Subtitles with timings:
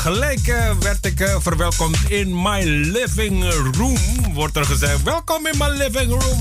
[0.00, 0.46] Gelijk
[0.80, 3.44] werd ik verwelkomd in my living
[3.76, 3.96] room.
[4.32, 6.40] Wordt er gezegd, welkom in my living room.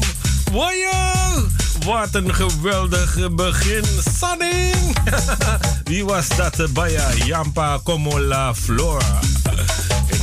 [0.51, 1.47] Wojo!
[1.85, 3.83] Wat een geweldig begin.
[4.17, 4.97] Sanning!
[5.89, 9.19] Wie was dat bij Jampa Comola Flora?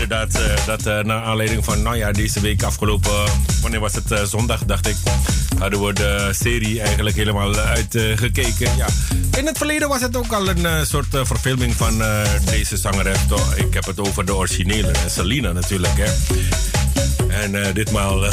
[0.08, 3.24] Inderdaad, dat naar aanleiding van, nou ja, deze week afgelopen,
[3.62, 4.28] wanneer was het?
[4.28, 4.96] zondag, dacht ik
[5.58, 8.76] hadden we de serie eigenlijk helemaal uitgekeken.
[8.76, 8.86] ja.
[9.36, 12.02] In het verleden was het ook al een soort verfilming van
[12.44, 13.18] deze zangeres.
[13.56, 15.96] Ik heb het over de originele, Selena natuurlijk.
[15.96, 16.12] Hè.
[17.28, 18.24] En ditmaal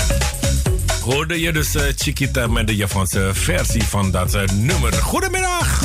[1.01, 4.93] hoorde je dus Chiquita met de Japanse versie van dat nummer.
[4.93, 5.83] Goedemiddag,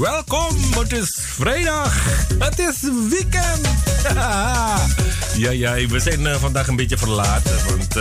[0.00, 0.56] welkom.
[0.78, 1.94] Het is vrijdag,
[2.38, 2.80] het is
[3.10, 3.87] weekend.
[5.44, 7.96] ja, ja, we zijn vandaag een beetje verlaten, want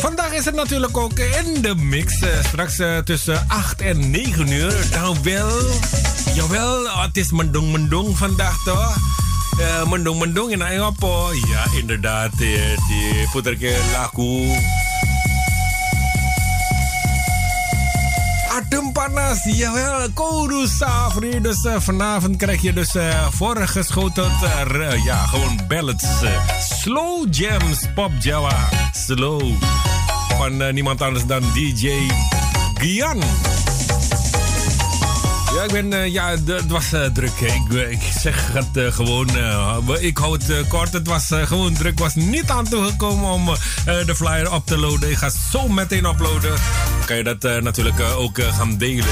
[0.00, 2.20] Vandaag is het natuurlijk ook in de mix.
[2.20, 4.74] Eh, straks uh, tussen 8 en 9 uur.
[4.90, 5.50] Nou wel,
[6.34, 8.96] jawel, oh, het is mendong-mendong vandaag toch?
[9.58, 11.28] Uh, mendong-mendong in Ayopo.
[11.32, 12.38] Ja, inderdaad.
[12.38, 14.46] Die, puterke laku.
[19.14, 21.40] Panas, jawel, Kodu Safri.
[21.40, 26.06] Dus uh, vanavond krijg je dus uh, voorgeschoteld, uh, ja, gewoon ballads.
[26.80, 29.52] slow jams, pop Java, slow
[30.38, 32.10] van niemand anders dan DJ
[32.74, 33.22] Gian.
[35.54, 37.40] Ja, ik ben, uh, ja, het was uh, druk.
[37.40, 39.28] Ik, ik zeg het gewoon,
[40.00, 40.92] ik hou het kort.
[40.92, 41.92] Het was gewoon druk.
[41.92, 43.46] Ik was niet aan toegekomen om
[43.84, 45.10] de flyer op te loaden.
[45.10, 46.50] Ik ga zo meteen uploaden.
[46.50, 49.04] Dan kan je dat natuurlijk ook gaan delen.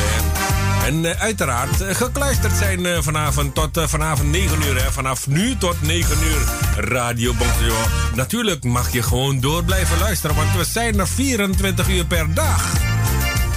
[0.84, 4.82] En uiteraard gekluisterd zijn vanavond tot vanavond 9 uur.
[4.82, 4.92] Hè.
[4.92, 6.40] Vanaf nu tot 9 uur
[6.84, 7.74] Radio Bongsojo.
[8.14, 12.97] Natuurlijk mag je gewoon door blijven luisteren, want we zijn er 24 uur per dag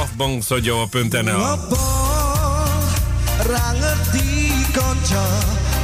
[0.00, 1.58] of bongsojawa.nl.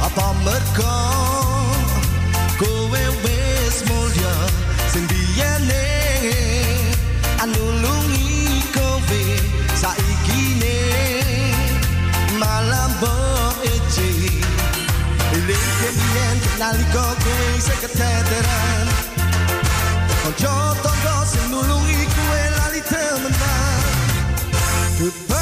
[0.01, 0.33] apa
[16.59, 18.87] nalika kowe se keteteran
[20.23, 23.83] Konco tonggo sing nulungi kowe lali temenan
[24.97, 25.38] Kepacut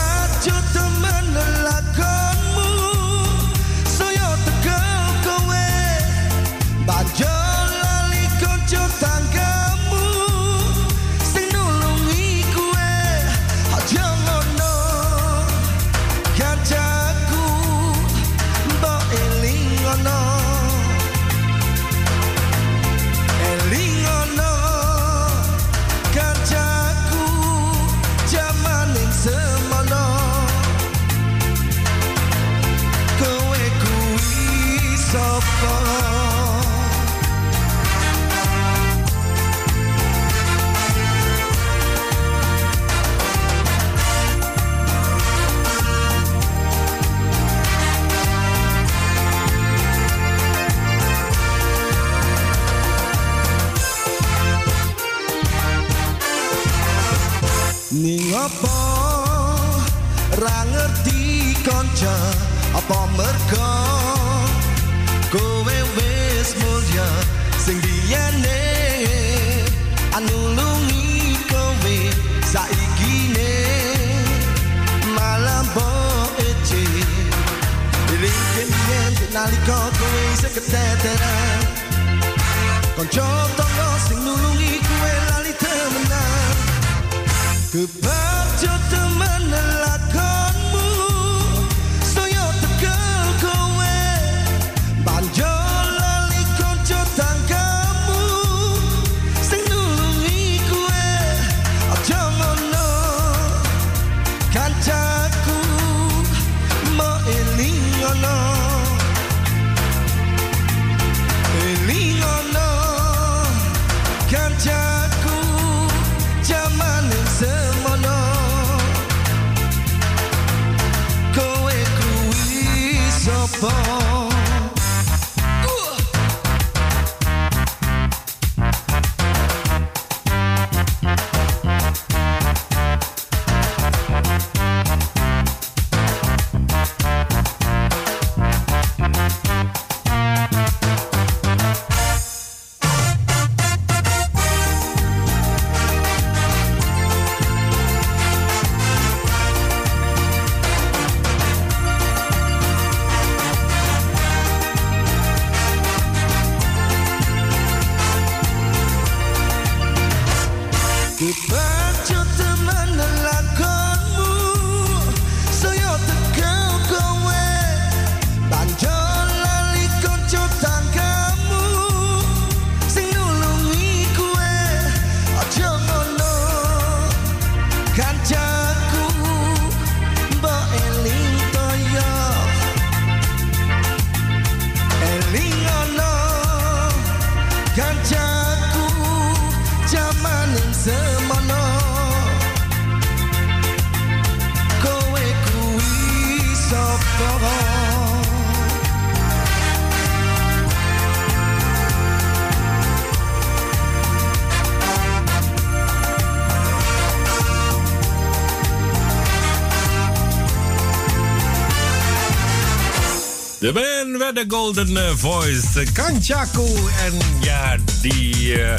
[214.48, 216.66] golden eh, voice, Kanchaku.
[217.06, 218.74] En ja, die uh,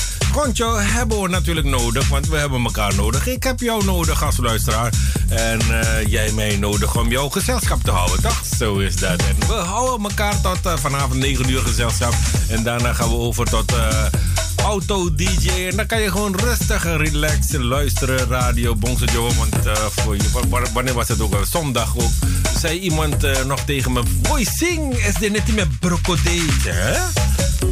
[0.76, 3.26] hebben we natuurlijk nodig, want we hebben elkaar nodig.
[3.26, 4.92] Ik heb jou nodig als luisteraar.
[5.28, 8.42] En uh, jij mij nodig om jouw gezelschap te houden, toch?
[8.58, 9.22] Zo is dat.
[9.22, 12.14] En we houden elkaar tot uh, vanavond 9 uur gezelschap.
[12.48, 13.72] En daarna gaan we over tot
[14.64, 15.48] auto-DJ.
[15.70, 18.28] En dan kan je gewoon rustig en relaxed luisteren.
[18.28, 18.76] Radio
[19.12, 19.34] Joe.
[19.34, 19.54] Want
[19.90, 20.16] voor
[20.72, 21.36] wanneer was het ook?
[21.50, 22.10] Zondag ook.
[22.60, 26.42] Zei iemand uh, nog tegen me: Boy, zing is dit net met broccoli.
[26.64, 27.00] Hè?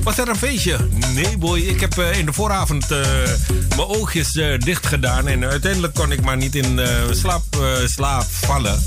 [0.02, 0.76] Was er een feestje?
[1.14, 1.60] Nee, boy.
[1.60, 5.28] Ik heb uh, in de vooravond mijn oogjes dicht gedaan.
[5.28, 7.44] En uiteindelijk kon ik maar niet in slaap,
[7.86, 8.84] slaap vallen.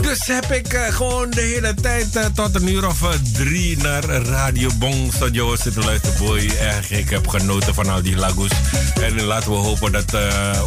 [0.00, 3.76] Dus heb ik uh, gewoon de hele tijd uh, tot een uur of uh, drie
[3.76, 6.18] naar Radio Bong Studio zitten luisteren.
[6.18, 8.50] Boy, echt, ik heb genoten van al die lagos.
[9.00, 10.16] En laten we hopen dat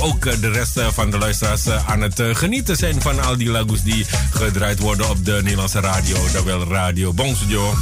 [0.01, 4.05] ook de rest van de luisteraars aan het genieten zijn van al die lagos die
[4.31, 6.17] gedraaid worden op de Nederlandse radio.
[6.33, 7.74] Dat wel Radio Bong Studio.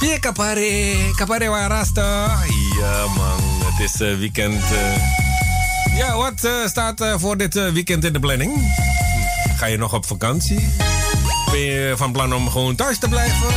[0.00, 2.38] Ja, kapare, kapare warasta.
[2.78, 4.62] Ja man, het is weekend.
[5.96, 8.52] Ja, wat staat voor dit weekend in de planning?
[9.64, 10.68] Ga je nog op vakantie?
[11.50, 13.48] Ben je van plan om gewoon thuis te blijven?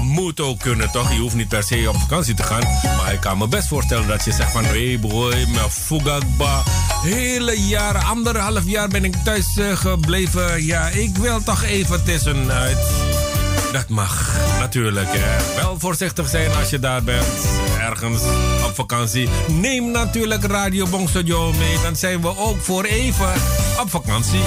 [0.00, 1.12] Moet ook kunnen, toch?
[1.12, 2.62] Je hoeft niet per se op vakantie te gaan.
[2.96, 4.64] Maar ik kan me best voorstellen dat je zegt van...
[4.64, 6.62] Hey boy, mijn fugagba.
[7.02, 10.64] Hele jaar, anderhalf jaar ben ik thuis uh, gebleven.
[10.64, 12.78] Ja, ik wil toch even tussenuit.
[13.72, 15.08] Dat mag, natuurlijk.
[15.10, 15.54] Hè.
[15.60, 17.46] Wel voorzichtig zijn als je daar bent.
[17.78, 18.22] Ergens
[18.64, 19.28] op vakantie.
[19.48, 21.76] Neem natuurlijk Radio Bong Studio mee.
[21.82, 23.32] Dan zijn we ook voor even
[23.80, 24.42] op vakantie.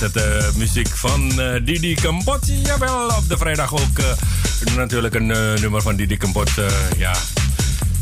[0.00, 0.22] Het uh,
[0.56, 2.38] muziek van uh, Didi Kempot.
[2.62, 5.26] Jawel, op de vrijdag ook uh, natuurlijk een
[5.60, 6.50] nummer van Didi Kempot.
[6.96, 7.12] ja.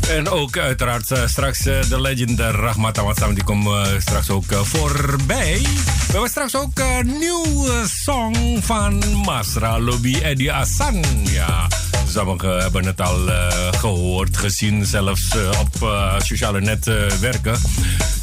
[0.07, 3.33] En ook uiteraard straks de legend Rahmat Amatsam.
[3.33, 5.61] Die komt straks ook voorbij.
[5.61, 11.03] We hebben straks ook een nieuwe song van Masra Lobby Eddie Asan.
[11.23, 11.67] Ja.
[12.07, 13.29] Sommigen hebben het al
[13.71, 17.59] gehoord, gezien, zelfs op sociale netwerken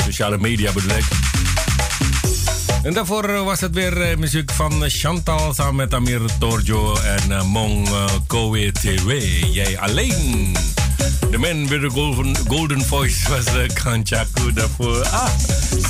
[0.06, 1.35] sociale media bedoel ik.
[2.86, 7.88] En daarvoor was het weer eh, muziek van Chantal samen met Amir Torjo en Mong
[8.26, 9.32] Kowe TV.
[9.52, 10.56] Jij alleen.
[11.30, 15.04] De man with the golden, golden voice was Kanchaku daarvoor.
[15.04, 15.28] Ah,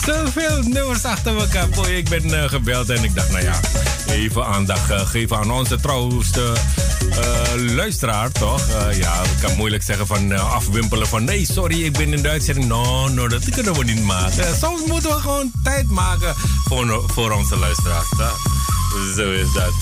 [0.04, 1.68] zoveel nummers achter elkaar.
[1.68, 3.60] Boy, ik ben gebeld en ik dacht, nou ja,
[4.10, 6.52] even aandacht geven aan onze trouwste
[7.08, 8.68] uh, luisteraar, toch?
[8.68, 12.22] Uh, ja, ik kan moeilijk zeggen van uh, afwimpelen van nee, sorry, ik ben in
[12.22, 12.66] de uitzending.
[12.66, 14.56] No, no, dat kunnen we niet maken.
[14.56, 18.08] Soms moeten we gewoon tijd maken voor, voor onze luisteraars.
[19.16, 19.72] Zo is dat.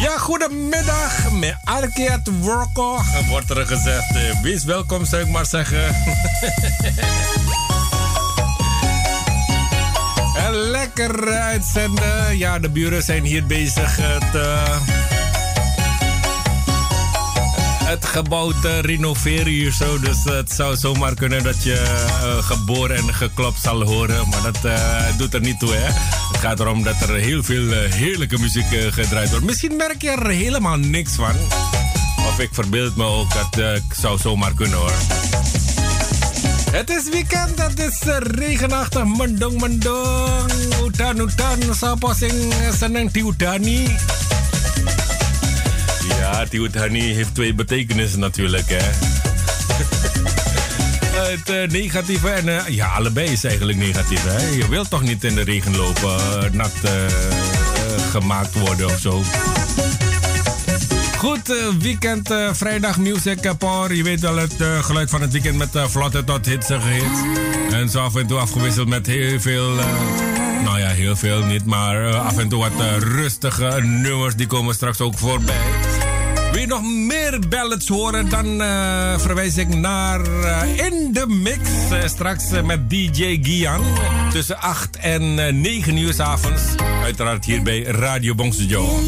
[0.00, 1.30] Ja, goedemiddag.
[1.32, 4.40] Met Arkeet Worko wordt er gezegd.
[4.42, 5.94] wees welkom, zou ik maar zeggen.
[10.36, 12.38] en lekker uitzenden.
[12.38, 13.94] Ja, de buren zijn hier bezig
[14.32, 14.64] te
[17.92, 19.98] het gebouw te renoveren hier zo.
[20.00, 24.28] Dus het zou zomaar kunnen dat je uh, geboren en geklopt zal horen.
[24.28, 25.92] Maar dat uh, doet er niet toe, hè.
[26.32, 29.44] Het gaat erom dat er heel veel heerlijke muziek gedraaid wordt.
[29.44, 31.34] Misschien merk je er helemaal niks van.
[32.26, 35.31] Of ik verbeeld me ook dat zou zomaar kunnen, hoor.
[36.72, 39.04] Het is weekend, het is regenachtig.
[39.04, 40.52] Mendong, mendong.
[40.86, 41.74] Utan, utan.
[41.74, 43.88] Sapa sing seneng diudani.
[46.08, 48.80] Ja, Tiwutani heeft twee betekenissen natuurlijk, hè.
[51.32, 54.22] Het uh, negatieve en uh, ja, allebei is eigenlijk negatief.
[54.24, 54.46] Hè?
[54.56, 56.72] Je wilt toch niet in de regen lopen, uh, nat
[58.10, 59.22] gemaakt worden of zo.
[61.22, 63.94] Goed, weekend, vrijdag music power.
[63.94, 67.20] Je weet wel het geluid van het weekend met vlotte tot hitsige hits.
[67.70, 69.68] En zo af en toe afgewisseld met heel veel,
[70.64, 74.34] nou ja, heel veel niet, maar af en toe wat rustige nummers.
[74.34, 75.56] Die komen straks ook voorbij.
[76.52, 78.46] Wil je nog meer ballads horen, dan
[79.20, 80.20] verwijs ik naar
[80.66, 81.58] In The Mix.
[82.04, 83.80] Straks met DJ Gian.
[84.32, 86.62] Tussen 8 en 9 uur s avonds.
[87.02, 89.00] Uiteraard hier bij Radio Bongsejo.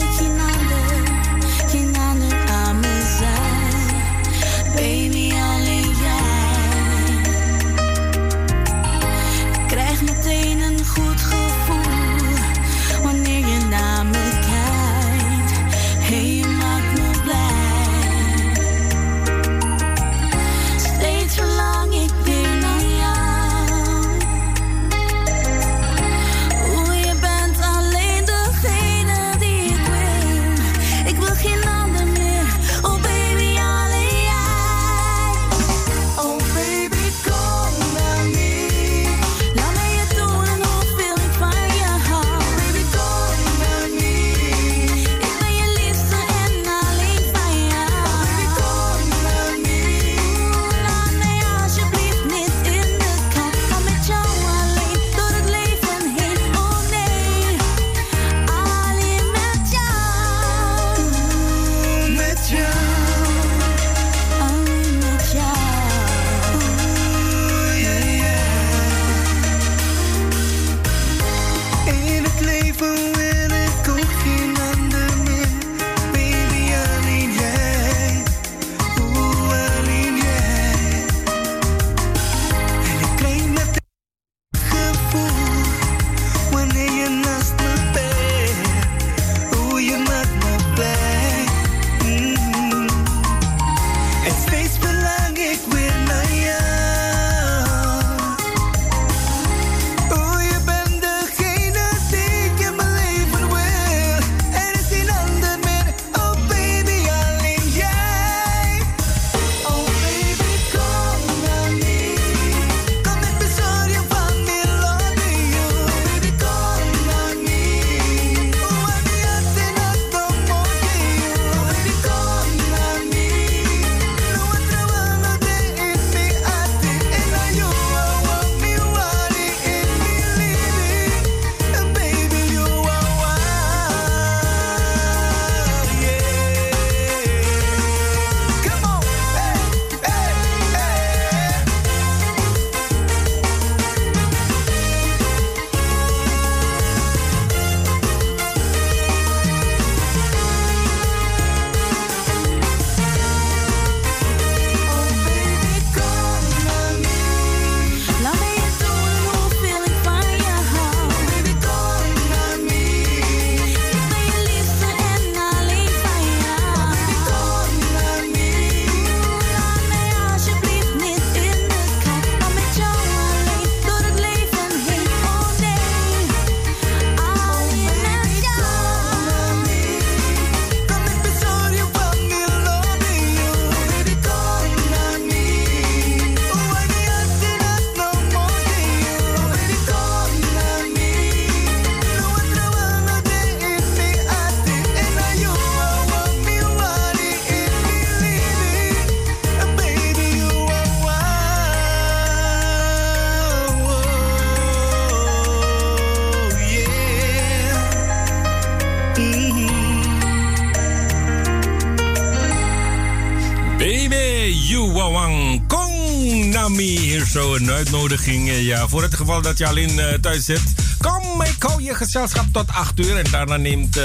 [218.28, 218.66] Uitnodiging.
[218.66, 220.62] Ja, voor het geval dat je alleen thuis zit.
[220.98, 223.16] Kom, ik hou je gezelschap tot 8 uur.
[223.16, 224.00] En daarna neemt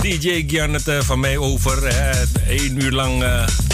[0.00, 1.94] DJ Gian het van mij over.
[2.48, 3.24] Eén uur lang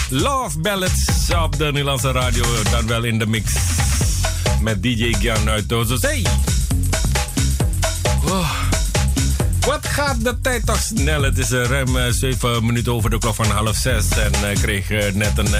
[0.09, 1.05] Love Ballads
[1.45, 2.45] op de Nederlandse radio.
[2.71, 3.53] Dan wel in de mix.
[4.61, 6.23] Met DJ Gian uit Zee.
[8.25, 8.51] Oh.
[9.61, 11.23] Wat gaat de tijd toch snel?
[11.23, 14.05] Het is ruim 7 uh, minuten over de klok van half 6.
[14.09, 15.55] En ik kreeg net een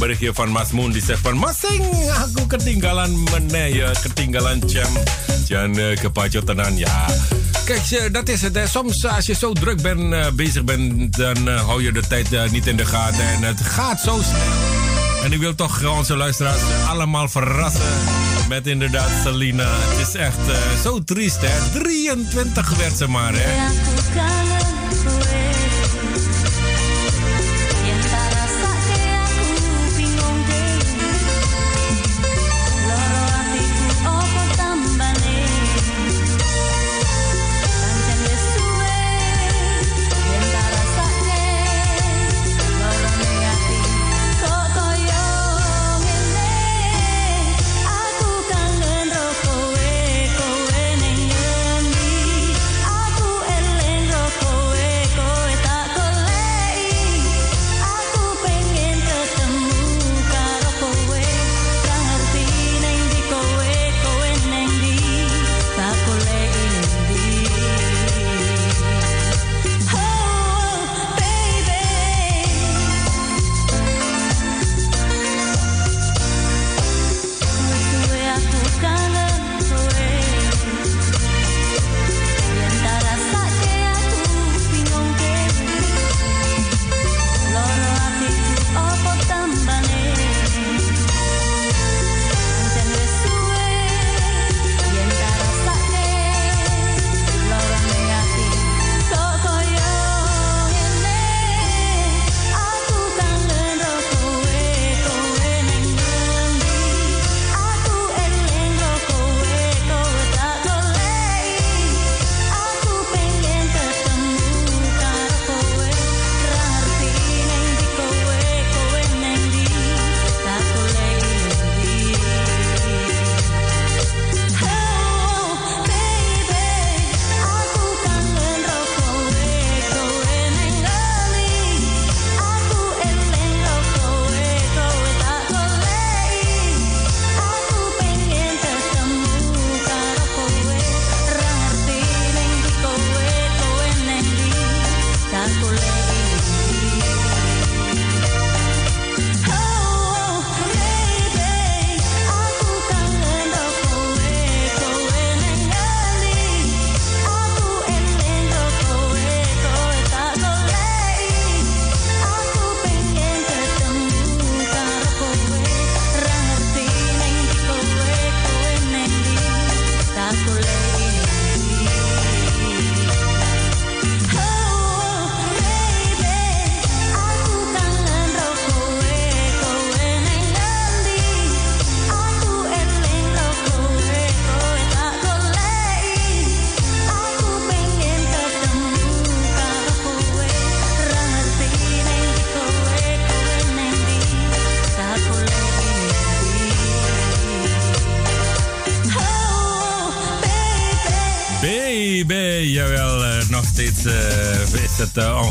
[0.00, 1.36] berichtje van Mas Moon die zegt van...
[1.36, 4.92] Masing, aku ketinggalan meneer, ketinggalan jam.
[5.46, 5.74] Jan
[6.76, 7.06] ja.
[7.64, 8.58] Kijk, dat is het.
[8.68, 12.76] Soms als je zo druk bent, bezig bent, dan hou je de tijd niet in
[12.76, 13.28] de gaten.
[13.28, 15.22] En het gaat zo snel.
[15.24, 17.92] En ik wil toch onze luisteraars allemaal verrassen
[18.48, 19.68] met inderdaad Selina.
[19.68, 20.38] Het is echt
[20.82, 21.80] zo triest, hè?
[21.82, 23.99] 23 werd ze maar, hè?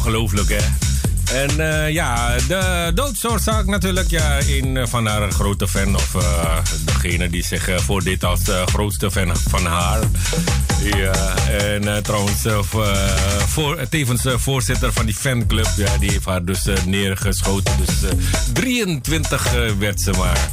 [0.10, 0.68] Ongelooflijk, hè?
[1.34, 4.10] En uh, ja, de doodsoorzaak natuurlijk.
[4.10, 5.96] Ja, een van haar grote fan.
[5.96, 10.00] Of uh, degene die zich voor dit als grootste fan van haar.
[10.96, 12.46] Ja, en trouwens,
[13.48, 15.68] voor, tevens voorzitter van die fanclub.
[15.76, 17.74] Ja, die heeft haar dus neergeschoten.
[17.78, 18.12] Dus
[18.54, 20.50] 23 werd ze maar.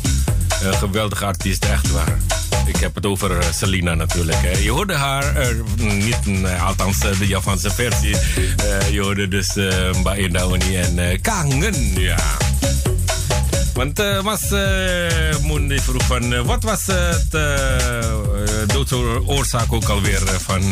[0.78, 2.35] Geweldige artiest, echt waar.
[2.76, 4.56] Ik heb het over eh, Selina natuurlijk.
[4.62, 6.18] Je hoorde haar, uh, niet,
[6.66, 8.16] althans uh, de Japanse versie.
[8.90, 10.28] Je hoorde dus uh, Mbae
[10.74, 12.18] en Kangen, ja.
[13.74, 14.50] Want was
[15.42, 17.30] Moon vroeg van wat was het
[18.66, 20.62] doodsoorzaak ook alweer van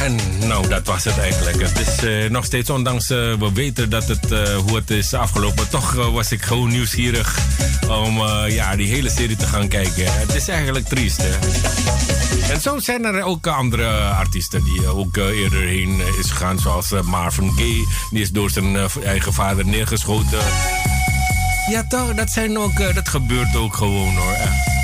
[0.00, 1.60] en nou, dat was het eigenlijk.
[1.60, 5.92] Het is nog steeds, ondanks we weten dat het, uh, hoe het is afgelopen, toch
[5.92, 7.38] was ik gewoon nieuwsgierig
[7.88, 10.04] om eh, ja, die hele serie te gaan kijken.
[10.06, 11.22] Het is eigenlijk triest.
[11.22, 11.38] Hè?
[12.52, 16.58] En zo zijn er ook andere artiesten die eh, ook eh, eerder heen is gegaan.
[16.58, 17.86] Zoals Marvin Gaye.
[18.10, 20.38] Die is door zijn eigen vader neergeschoten.
[21.70, 24.75] Ja toch, dat, zijn ook, dat gebeurt ook gewoon hoor.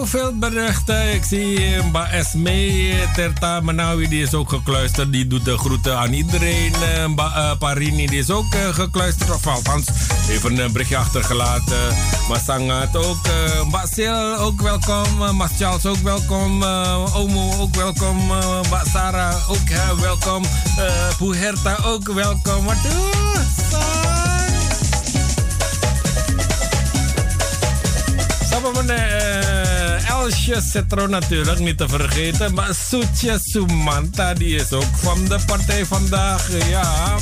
[0.00, 1.14] zoveel berichten.
[1.14, 5.12] Ik zie eh, Mba Esme Terta Manawi, die is ook gekluisterd.
[5.12, 6.74] Die doet de groeten aan iedereen.
[6.74, 9.30] Eh, Mba eh, Parini, die is ook uh, gekluisterd.
[9.30, 9.86] Of althans,
[10.30, 11.78] even een berichtje achtergelaten.
[12.28, 13.26] Masangat ook.
[13.26, 15.36] Uh, Mba Sil ook welkom.
[15.36, 16.62] Mas Charles ook welkom.
[17.14, 18.16] Omo ook welkom.
[18.66, 20.44] Mba Sarah ook welkom.
[21.18, 22.64] Puherta ook welkom.
[22.64, 22.76] Wat
[28.82, 29.29] mana
[30.20, 32.54] Elsje Cetro natuurlijk niet te vergeten.
[32.54, 36.68] Maar Soetje Sumanta, die is ook van de partij vandaag.
[36.68, 37.16] Ja.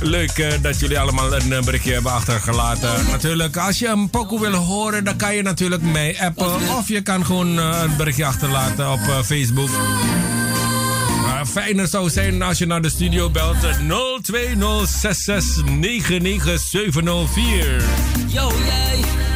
[0.00, 3.06] Leuk eh, dat jullie allemaal een eh, berichtje hebben achtergelaten.
[3.10, 7.00] Natuurlijk, als je een pokoe wil horen, dan kan je natuurlijk mee Apple, Of je
[7.00, 9.70] kan gewoon eh, een berichtje achterlaten op Facebook.
[11.22, 13.62] Maar fijner zou zijn als je naar de studio belt 0206699704.
[18.26, 19.29] Yo, jij.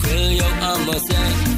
[0.00, 1.49] wil jou allemaal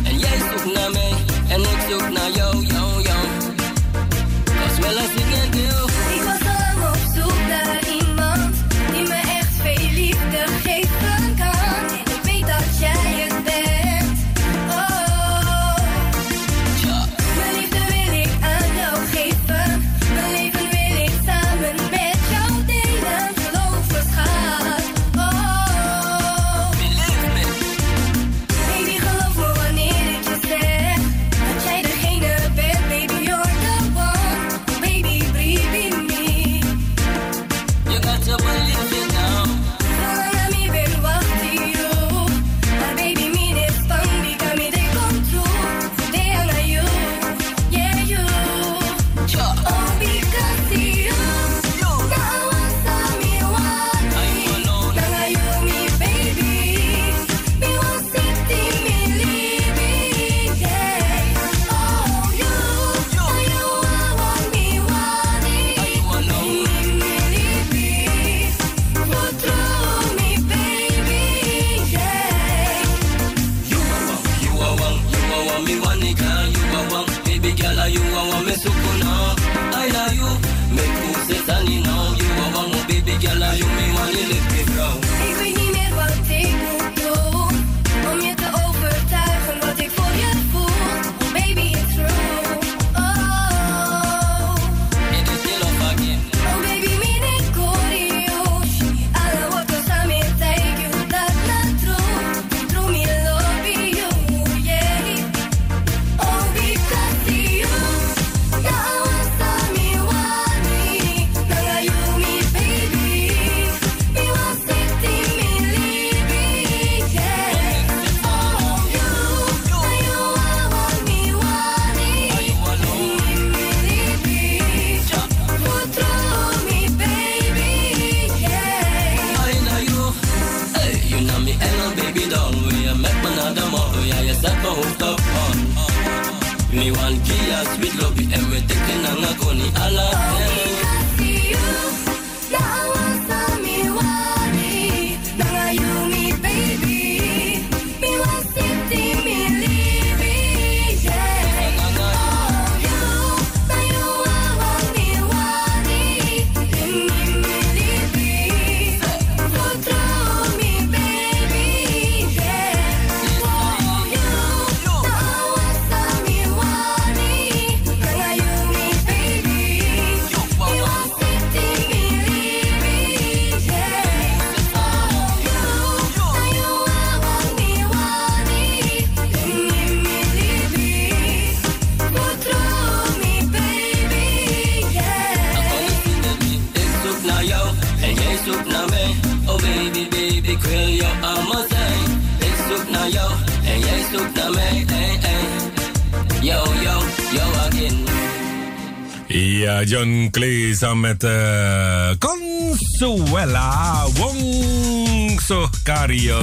[201.00, 206.40] met uh, Consuela Wong Sokario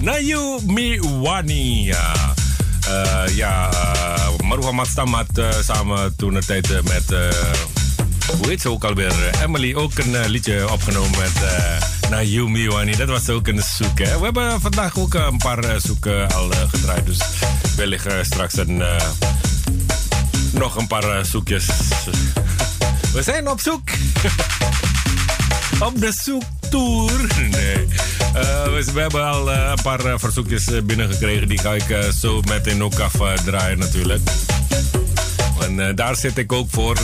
[0.00, 1.84] Nayu Miwani.
[1.84, 2.34] ja,
[2.88, 3.72] uh, yeah,
[5.38, 7.28] uh, samen toen de tijd eh, met, eh,
[8.36, 9.12] hoe heet ze ook alweer?
[9.42, 11.32] Emily, ook een liedje opgenomen met
[12.10, 12.96] Nayu Miwani.
[12.96, 13.98] Dat was ook een zoek.
[13.98, 17.06] We hebben vandaag ook een paar zoeken al gedraaid.
[17.06, 17.18] Dus
[17.76, 18.82] wellicht straks een,
[20.52, 21.66] nog een paar zoekjes
[23.12, 23.82] we zijn op zoek.
[25.88, 27.10] op de zoektour.
[27.50, 27.88] Nee.
[28.34, 31.48] Eh, we, hebben al eh, een paar eh, verzoekjes binnengekregen.
[31.48, 34.20] Die ga ik zo meteen ook afdraaien natuurlijk.
[35.60, 36.98] En daar zit ik ook voor.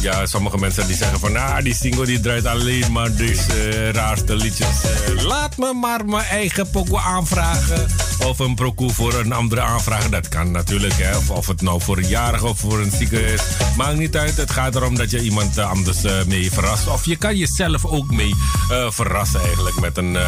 [0.00, 1.36] ja, sommige mensen die zeggen van...
[1.36, 4.76] Ah, die single die draait alleen maar deze raarste liedjes.
[5.22, 7.86] Laat me maar mijn eigen pokoe aanvragen.
[8.28, 10.10] Of een pokoe voor een andere aanvragen.
[10.10, 10.94] Dat kan natuurlijk.
[10.96, 11.16] Hè.
[11.16, 13.42] Of, of het nou voor een jarige of voor een zieke is.
[13.76, 14.36] Maakt niet uit.
[14.36, 16.88] Het gaat erom dat je iemand eh, anders eh, mee verrast.
[16.88, 18.34] Of je kan jezelf ook mee
[18.70, 20.18] eh, verrassen eigenlijk met een,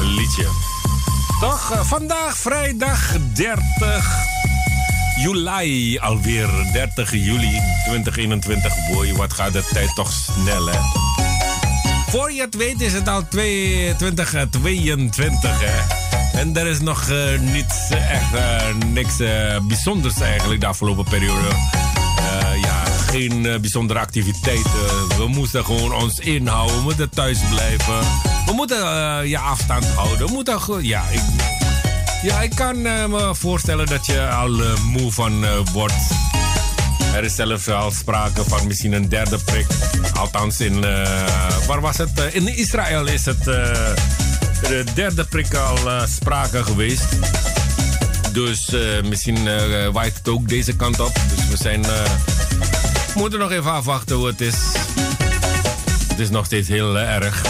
[0.00, 0.46] liedje.
[1.40, 3.62] Toch, vandaag vrijdag 30
[5.22, 6.48] juli alweer.
[6.72, 8.72] 30 juli 2021.
[8.92, 10.78] Boy, wat gaat de tijd toch snel, hè?
[12.08, 16.01] Voor je het weet is het al 2022, hè?
[16.32, 19.16] En er is nog eh, niets, eh, echt eh, niks
[19.62, 21.48] bijzonders eigenlijk de afgelopen periode.
[22.62, 24.72] Ja, geen bijzondere activiteiten.
[25.16, 26.76] We moeten gewoon ons inhouden.
[26.76, 27.98] We moeten thuis blijven.
[28.46, 28.78] We moeten
[29.28, 30.26] je afstand houden.
[30.26, 31.20] We moeten gewoon, ja, ik,
[32.22, 34.50] ja, ik kan me voorstellen dat je al
[34.84, 35.94] moe van wordt.
[37.14, 39.66] Er is zelfs al sprake van misschien een derde prik.
[40.14, 40.80] Althans, in,
[41.66, 42.28] waar was het?
[42.32, 43.44] In Israël is het
[44.68, 47.08] de derde prik al eh, sprake geweest.
[48.32, 51.14] Dus eh, misschien eh, waait het ook deze kant op.
[51.36, 51.84] Dus we zijn,
[53.14, 54.54] moeten nog even afwachten hoe het is.
[56.08, 57.42] Het is nog steeds heel erg.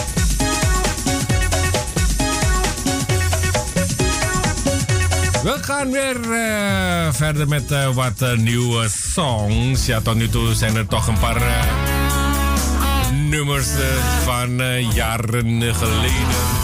[5.42, 6.16] We gaan weer
[7.14, 9.86] verder met wat nieuwe songs.
[9.86, 11.66] Ja, tot nu toe zijn er toch een paar
[13.12, 13.68] nummers
[14.24, 14.56] van
[14.92, 16.61] jaren geleden.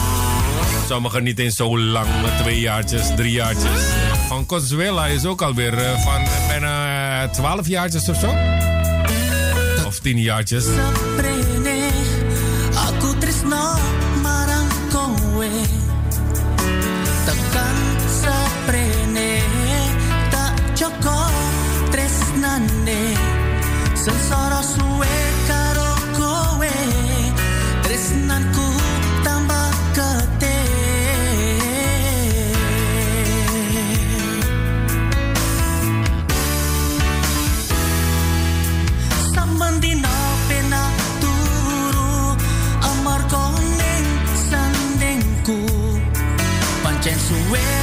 [0.89, 2.07] Sommige niet eens zo lang,
[2.41, 3.81] twee jaartjes, drie jaartjes.
[4.27, 8.33] Van Consuela is ook alweer eh, van bijna twaalf jaartjes of zo.
[9.85, 10.65] Of tien jaartjes.
[47.49, 47.78] where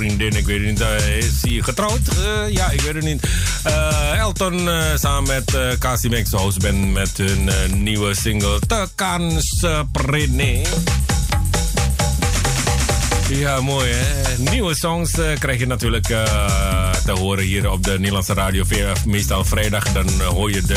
[0.00, 0.36] vriendin.
[0.36, 2.08] Ik weet niet, eh, is hij getrouwd?
[2.08, 3.26] Eh, ja, ik weet het niet.
[3.62, 7.50] Eh, Elton samen met uh, Casimex Houseband met hun
[7.82, 10.62] nieuwe single Te Kans Prene.
[13.28, 14.38] Ja, mooi hè.
[14.50, 16.06] Nieuwe songs krijg je natuurlijk
[17.04, 18.64] te horen hier op de Nederlandse radio.
[19.06, 20.76] Meestal vrijdag, dan hoor je de,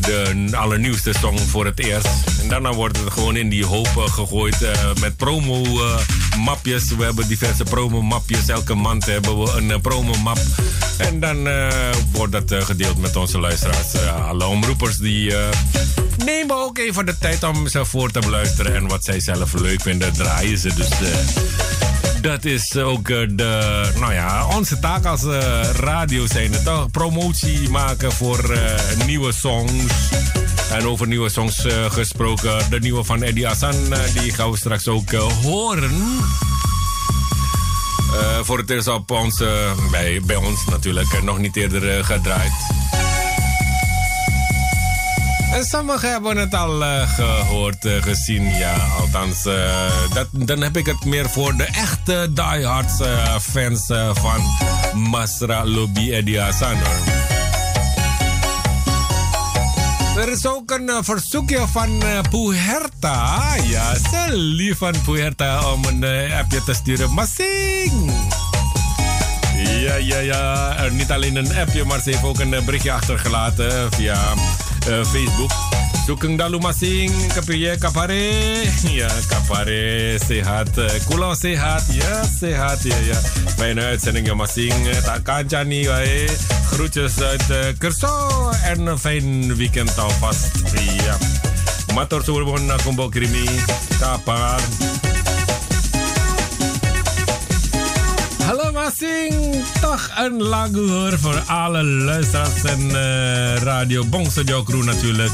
[0.00, 2.08] de allernieuwste song voor het eerst.
[2.42, 4.70] En daarna wordt het gewoon in die hoop eh, gegooid eh,
[5.00, 6.94] met promo-mapjes.
[6.96, 8.48] we hebben diverse promo-mapjes.
[8.48, 10.38] Elke maand hebben we een eh, promo-map.
[10.98, 11.68] En dan eh,
[12.12, 13.92] wordt dat eh, gedeeld met onze luisteraars.
[13.92, 15.48] Eh, alle omroepers die eh,
[16.24, 18.74] nemen ook even de tijd om ze voor te beluisteren.
[18.74, 20.74] En wat zij zelf leuk vinden, draaien ze.
[20.74, 20.98] Dus eh,
[22.20, 26.50] dat is ook eh, de, nou ja, onze taak als eh, radio zijn.
[26.64, 29.92] Toch promotie maken voor eh, nieuwe songs.
[30.70, 32.70] En over nieuwe songs gesproken.
[32.70, 33.74] De nieuwe van Eddie Hassan,
[34.14, 35.12] die gaan we straks ook
[35.42, 35.90] horen.
[38.42, 42.52] Voor het eerst op ons, eh, bij, bij ons natuurlijk, nog niet eerder gedraaid.
[45.52, 48.56] En sommigen hebben het al eh, gehoord, eh, gezien.
[48.56, 53.86] Ja, althans, eh, dat, dan heb ik het meer voor de echte diehards eh, fans
[54.12, 54.42] van
[54.94, 56.76] Masra Lobby Eddie Hassan.
[60.16, 63.42] Er is ook een verzoekje van Puerta.
[63.62, 67.14] Ja, ze lief van Puerta om een appje te sturen.
[67.14, 67.28] Maar!
[69.64, 70.76] Ja, ja, ja.
[70.76, 74.34] Er niet alleen een appje, maar ze heeft ook een berichtje achtergelaten via
[74.88, 75.52] eh, Facebook.
[76.06, 78.18] Zoekeng dalu masing, kapiye kapare.
[78.98, 80.72] Ja, kapare, sehat.
[80.78, 82.82] Eh, Kulang sehat, ja, sehat.
[82.82, 83.18] Ja, ja.
[83.56, 84.74] Fijne uitzending, ja, masing.
[85.04, 86.26] Tak kancani, wae.
[86.70, 90.50] Groetjes uit uh, Kersau en een fijn weekend alvast.
[91.04, 91.16] Ja.
[91.94, 93.44] Mator suwun kumbo krimi.
[93.98, 95.09] Kapan.
[98.90, 100.42] Masing, toch een
[100.88, 105.30] hoor voor alle luisteraars en eh, Radio Bongso Crew natuurlijk.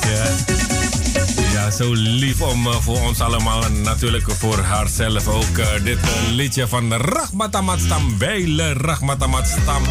[1.52, 5.98] Ja, zo lief om eh, voor ons allemaal en natuurlijk voor haarzelf ook eh, dit
[6.30, 9.82] liedje van Rachmatamat Stam, Weile Rachmatamat Stam.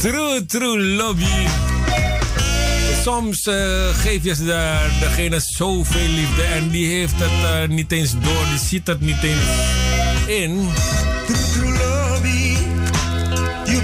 [0.00, 1.46] True, true lobby.
[3.02, 3.42] Soms
[3.92, 8.86] geef je de, degene zoveel liefde en die heeft het niet eens door, die ziet
[8.86, 9.44] het niet eens
[10.26, 10.68] in.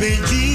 [0.03, 0.52] True, true lobby, you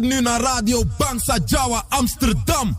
[0.00, 2.78] nu naar Radio Bangsa Jawa Amsterdam.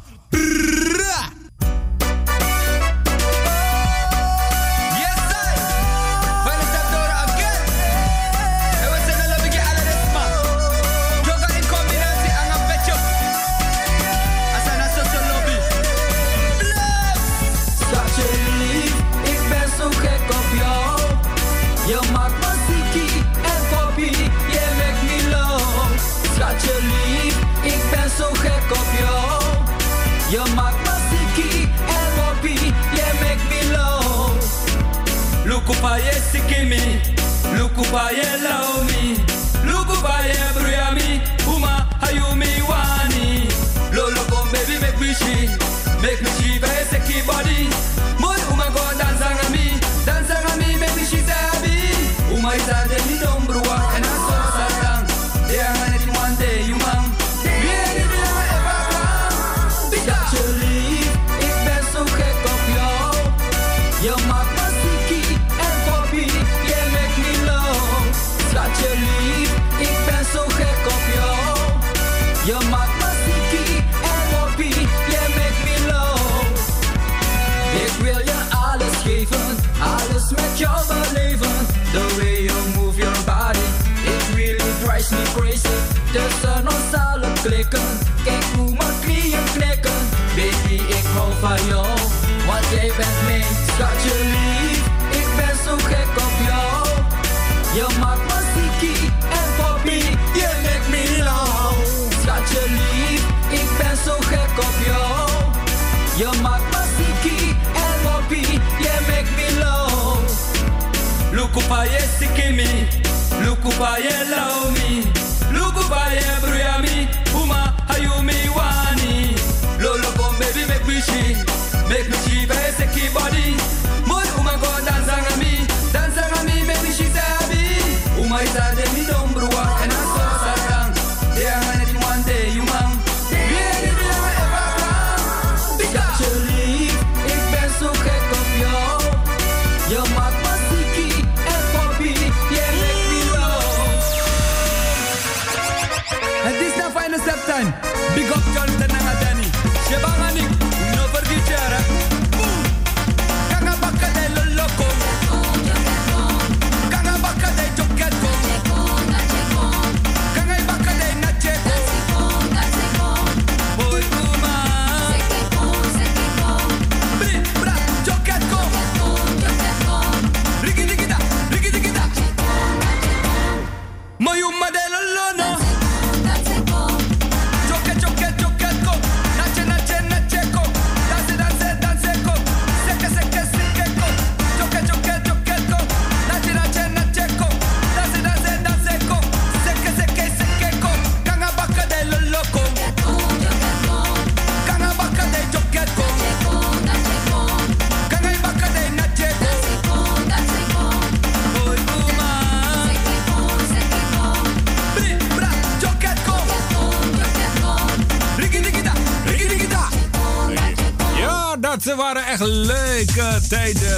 [213.47, 213.97] Tijden.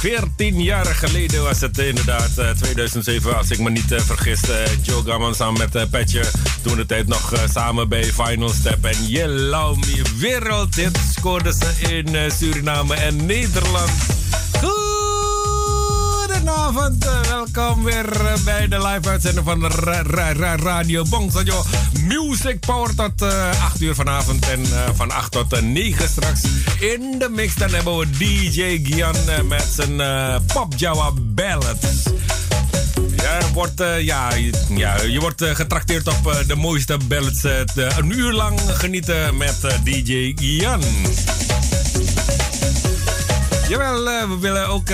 [0.00, 4.40] 14 jaar geleden was het inderdaad, eh, 2007 als ik me niet eh, vergis.
[4.48, 6.24] eh, Joe Gammon samen met eh, Petje.
[6.62, 8.84] Toen de tijd nog eh, samen bij Final Step.
[8.84, 13.90] En Jellau Me wereldhit scoorden ze in eh, Suriname en Nederland.
[16.20, 21.64] Goedenavond, eh, welkom weer eh, bij de live uitzending van Ra- Ra- Ra- Radio Bongsajo
[22.00, 26.40] Music Power tot eh 8 uur vanavond en eh, van 8 tot eh, 9 straks.
[26.92, 32.02] In de mix dan hebben we DJ Gian eh, met zijn eh, Pop Java Ballads.
[33.16, 34.30] Ja, wordt, eh, ja,
[34.68, 37.42] ja, je wordt getrakteerd op de mooiste ballads.
[37.74, 40.80] een uur lang genieten met DJ Gian.
[43.68, 44.88] Jawel, we willen ook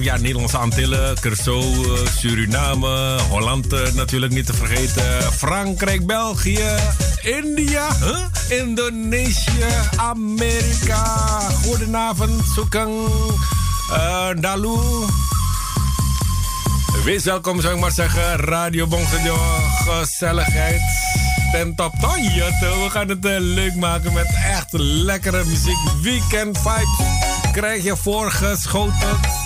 [0.00, 5.32] ja, Nederlandse Antillen, Curaçao, Suriname, Holland natuurlijk niet te vergeten.
[5.32, 6.68] Frankrijk, België,
[7.22, 8.33] India, huh?
[8.48, 9.66] Indonesië,
[9.96, 11.04] Amerika.
[11.64, 13.08] Goedenavond, Soekang,
[13.90, 14.78] eh Dalu.
[17.04, 18.36] Wees welkom, zou ik maar zeggen.
[18.36, 19.36] Radio Bongsadio,
[19.86, 20.80] gezelligheid.
[21.52, 21.92] Ten top.
[22.00, 22.16] Toch.
[22.16, 25.78] we gaan het eh, leuk maken met echt lekkere muziek.
[26.02, 29.43] Weekend vibes krijg je voorgeschoten.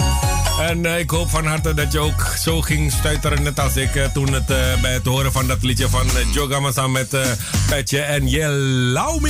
[0.58, 3.94] En eh, ik hoop van harte dat je ook zo ging stuiteren, net als ik,
[3.94, 6.06] eh, toen het eh, bij het horen van dat liedje van
[6.72, 7.16] samen met
[7.68, 9.20] Petje en Yellow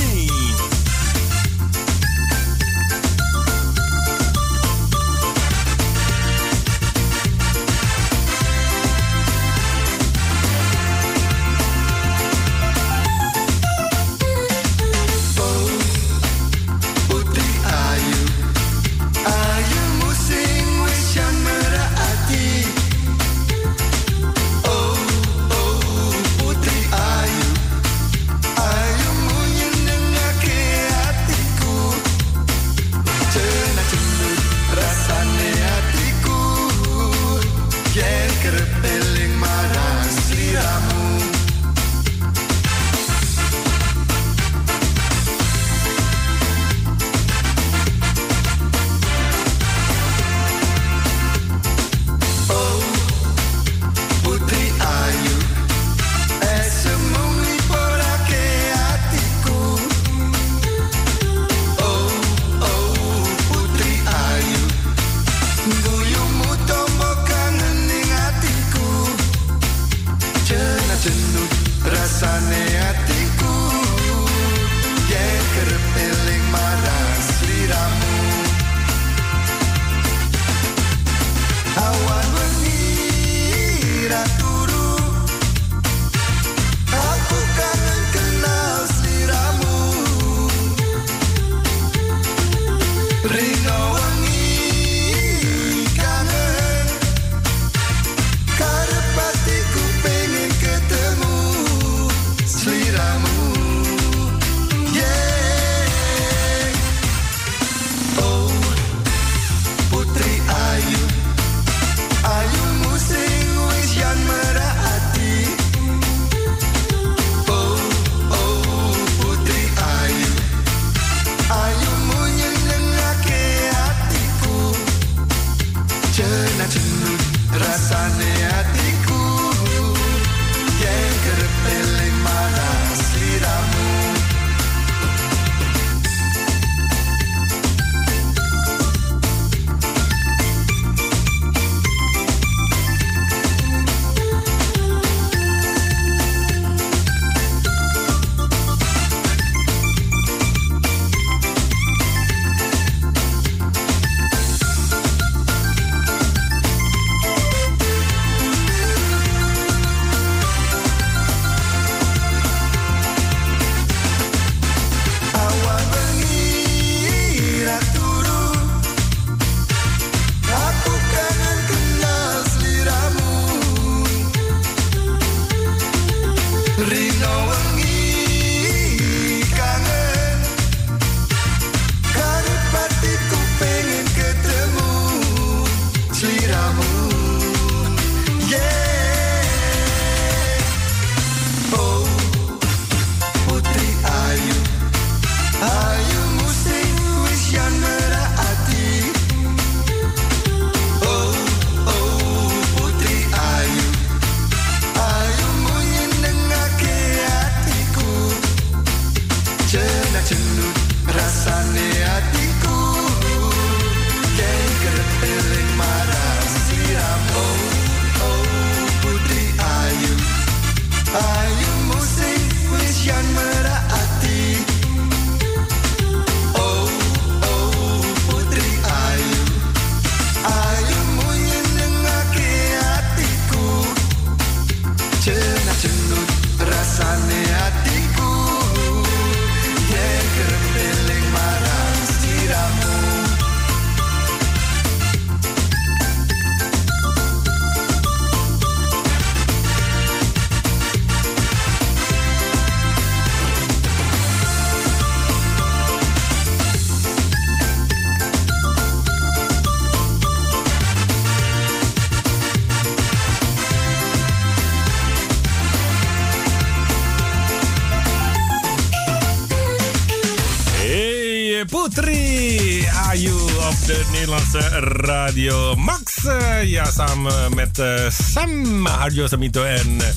[274.81, 275.75] Radio.
[275.75, 280.07] Max, eh, ja, samen met eh, Sam Harjo Samito en eh,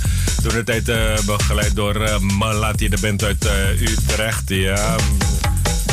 [0.42, 0.84] toen de tijd
[1.26, 3.48] begeleid door Malati, de band uit
[3.80, 4.42] Utrecht.
[4.46, 4.96] Ja.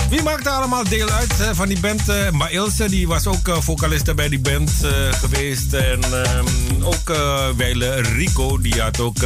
[0.09, 2.01] Wie maakte allemaal deel uit van die band?
[2.31, 4.71] Maar Ilse die was ook vocaliste bij die band
[5.11, 5.73] geweest.
[5.73, 6.45] En ehm,
[6.83, 7.17] ook
[7.57, 9.19] Weile Rico, die had ook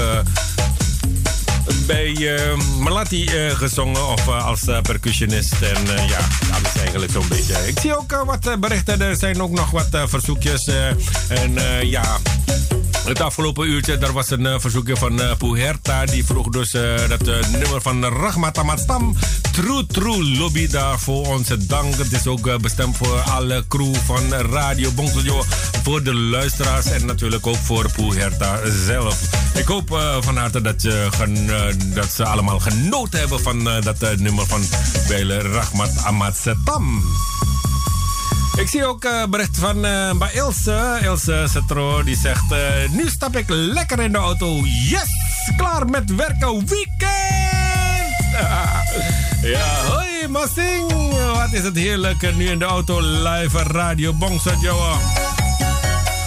[1.85, 5.53] bij eh, Malati eh, gezongen of eh, als eh, percussionist.
[5.53, 6.17] En ja,
[6.53, 7.67] alles eigenlijk zo'n beetje.
[7.67, 9.01] Ik zie ook wat berichten.
[9.01, 10.67] Er zijn ook nog wat verzoekjes.
[11.27, 11.53] en
[11.87, 12.19] ja.
[13.03, 16.05] Het afgelopen uurtje, daar was een eh, verzoekje van Puerta.
[16.05, 18.05] Die vroeg dus eh, dat nummer van
[18.77, 19.15] Stam.
[19.51, 21.95] True True Lobby daarvoor onze dank.
[21.95, 25.43] Het is ook bestemd voor alle crew van Radio Bongsojo.
[25.83, 29.21] Voor de luisteraars en natuurlijk ook voor Puerta zelf.
[29.55, 31.09] Ik hoop van harte dat, je
[31.93, 34.61] dat ze allemaal genoten hebben van dat nummer van
[35.07, 37.03] Bele Rahmat Ahmad Stam.
[38.57, 40.99] Ik zie ook eh, bericht van eh, bij Ilse.
[41.01, 42.51] Ilse Cetro die zegt...
[42.51, 44.61] eh, nu stap ik lekker in de auto.
[44.63, 45.07] Yes!
[45.57, 46.67] Klaar met werken.
[46.67, 47.11] Weekend!
[49.53, 50.91] ja, hoi Massing.
[51.33, 53.01] Wat is het heerlijk nu in de auto.
[53.01, 54.97] Live Radio Bongso Jawa.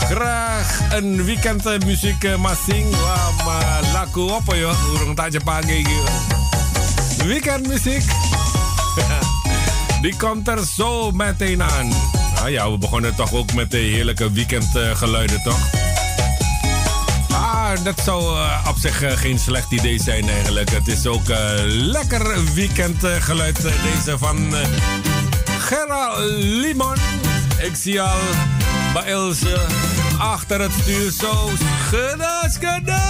[0.00, 2.90] Graag een weekend muziek Massing.
[3.44, 4.72] Maar laku apa yo.
[4.94, 5.86] Urung tak pagi.
[7.24, 8.04] Weekend muziek.
[10.00, 12.15] Die komt er zo meteen aan.
[12.48, 15.58] Ja, we begonnen toch ook met de heerlijke weekendgeluiden, toch?
[17.30, 20.70] Ah, dat zou eh, op zich eh, geen slecht idee zijn eigenlijk.
[20.70, 24.54] Het is ook eh, lekker weekendgeluid deze van
[25.58, 26.96] Gerard Limon.
[27.62, 28.18] Ik zie al
[28.92, 29.60] bij Ilse
[30.18, 31.50] achter het stuur zo
[31.86, 33.02] schudden, schudden.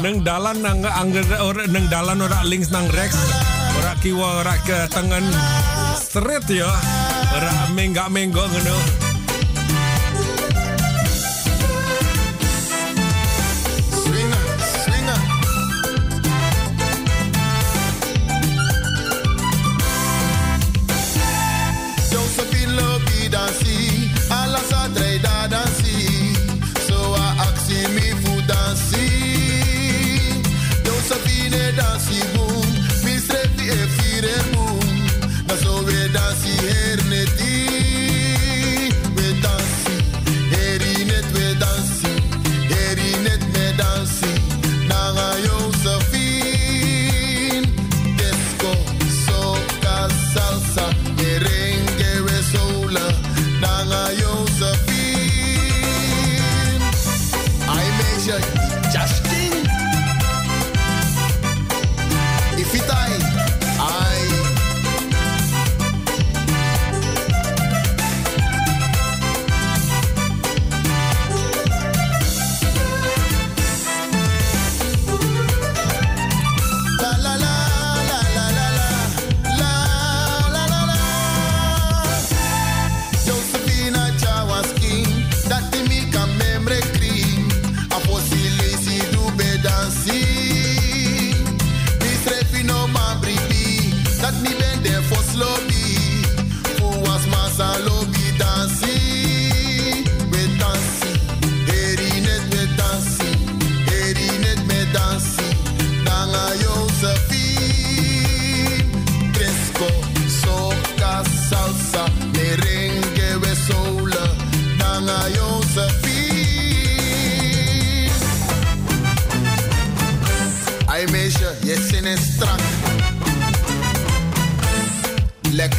[0.00, 3.18] Neng dalan nang angger or dalan ora links nang rechts.
[3.78, 4.86] Ora kiwa ora ke.
[6.08, 7.03] Straight.
[7.40, 9.03] Raminga Mingongo.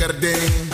[0.06, 0.65] Lekker ding.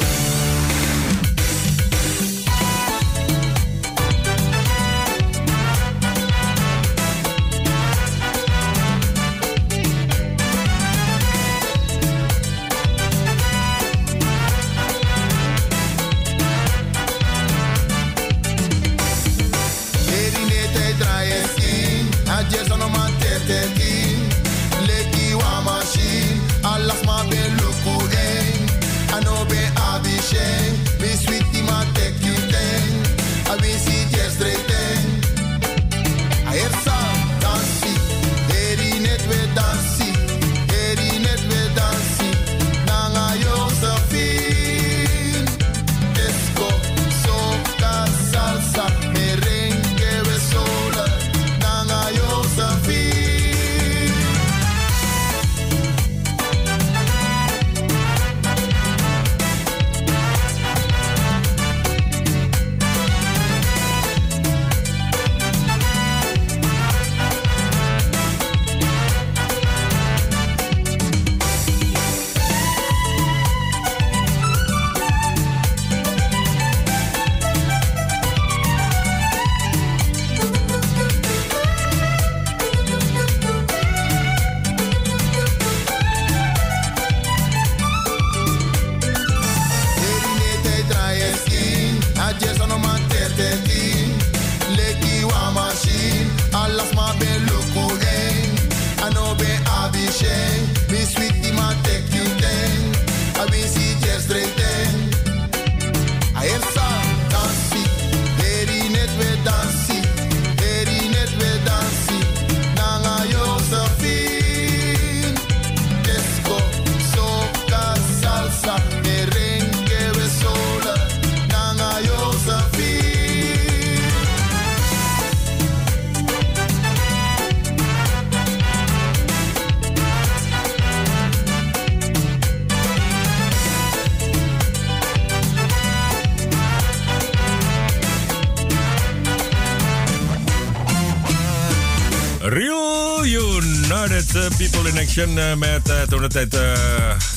[145.18, 146.62] Eh, met eh, toen de tijd eh,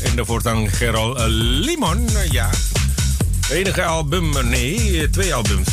[0.02, 2.08] in de voortang Gerald Limon.
[2.30, 2.50] Ja,
[3.50, 5.68] enige album, nee, twee albums.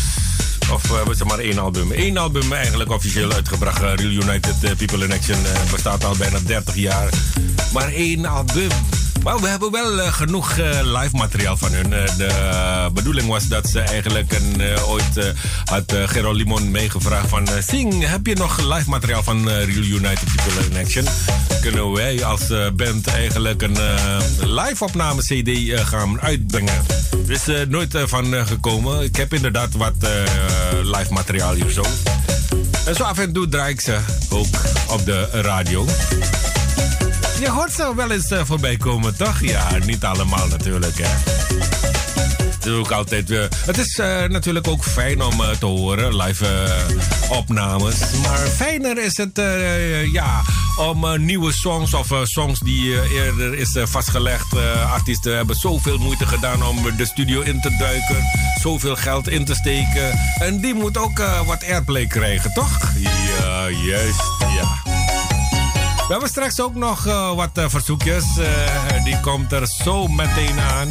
[0.71, 1.91] Of was het maar één album?
[1.91, 3.79] Eén album eigenlijk officieel uitgebracht.
[3.79, 5.37] Real United People in Action
[5.71, 7.09] bestaat al bijna 30 jaar.
[7.73, 8.69] Maar één album.
[9.23, 11.89] Maar we hebben wel genoeg live materiaal van hun.
[11.89, 15.33] De bedoeling was dat ze eigenlijk een, ooit
[15.65, 17.47] had Gerald Limon meegevraagd van...
[17.67, 21.05] Sing, heb je nog live materiaal van Real United People in Action?
[21.61, 26.85] Kunnen wij als eh, band eigenlijk een eh, live opname CD eh, gaan uitbrengen?
[27.27, 29.03] Er is eh, nooit van gekomen.
[29.03, 29.93] Ik heb inderdaad wat
[30.83, 31.83] live materiaal hier zo.
[32.85, 33.97] En zo af en toe draai ik ze
[34.29, 34.47] ook
[34.87, 35.85] op de radio.
[37.39, 39.41] Je hoort ze wel eens voorbij komen, toch?
[39.41, 41.09] Ja, niet allemaal natuurlijk, hè.
[42.61, 43.29] Het is ook altijd...
[43.65, 43.95] het is
[44.27, 47.95] natuurlijk ook fijn om te horen, live eh, opnames.
[48.21, 49.41] Maar fijner is het,
[50.11, 50.41] ja,
[50.89, 54.55] om eh, nieuwe songs of eh, songs die eh, eerder is vastgelegd.
[54.91, 58.23] Artiesten hebben zoveel moeite gedaan om de studio in te duiken.
[58.61, 60.19] Zoveel geld in te steken.
[60.39, 62.91] En die moet ook wat airplay krijgen, toch?
[63.39, 64.91] Ja, juist, ja.
[65.95, 67.03] We hebben straks ook nog
[67.35, 68.25] wat verzoekjes.
[69.03, 70.89] Die komt er zo meteen aan.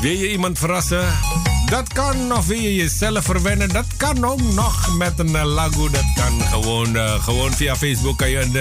[0.00, 1.06] Wil je iemand verrassen?
[1.70, 2.44] Dat kan.
[2.46, 3.68] Wil je jezelf verwennen?
[3.68, 5.90] Dat kan ook nog met een uh, lago.
[5.90, 8.54] Dat kan gewoon, uh, gewoon via Facebook kan je een,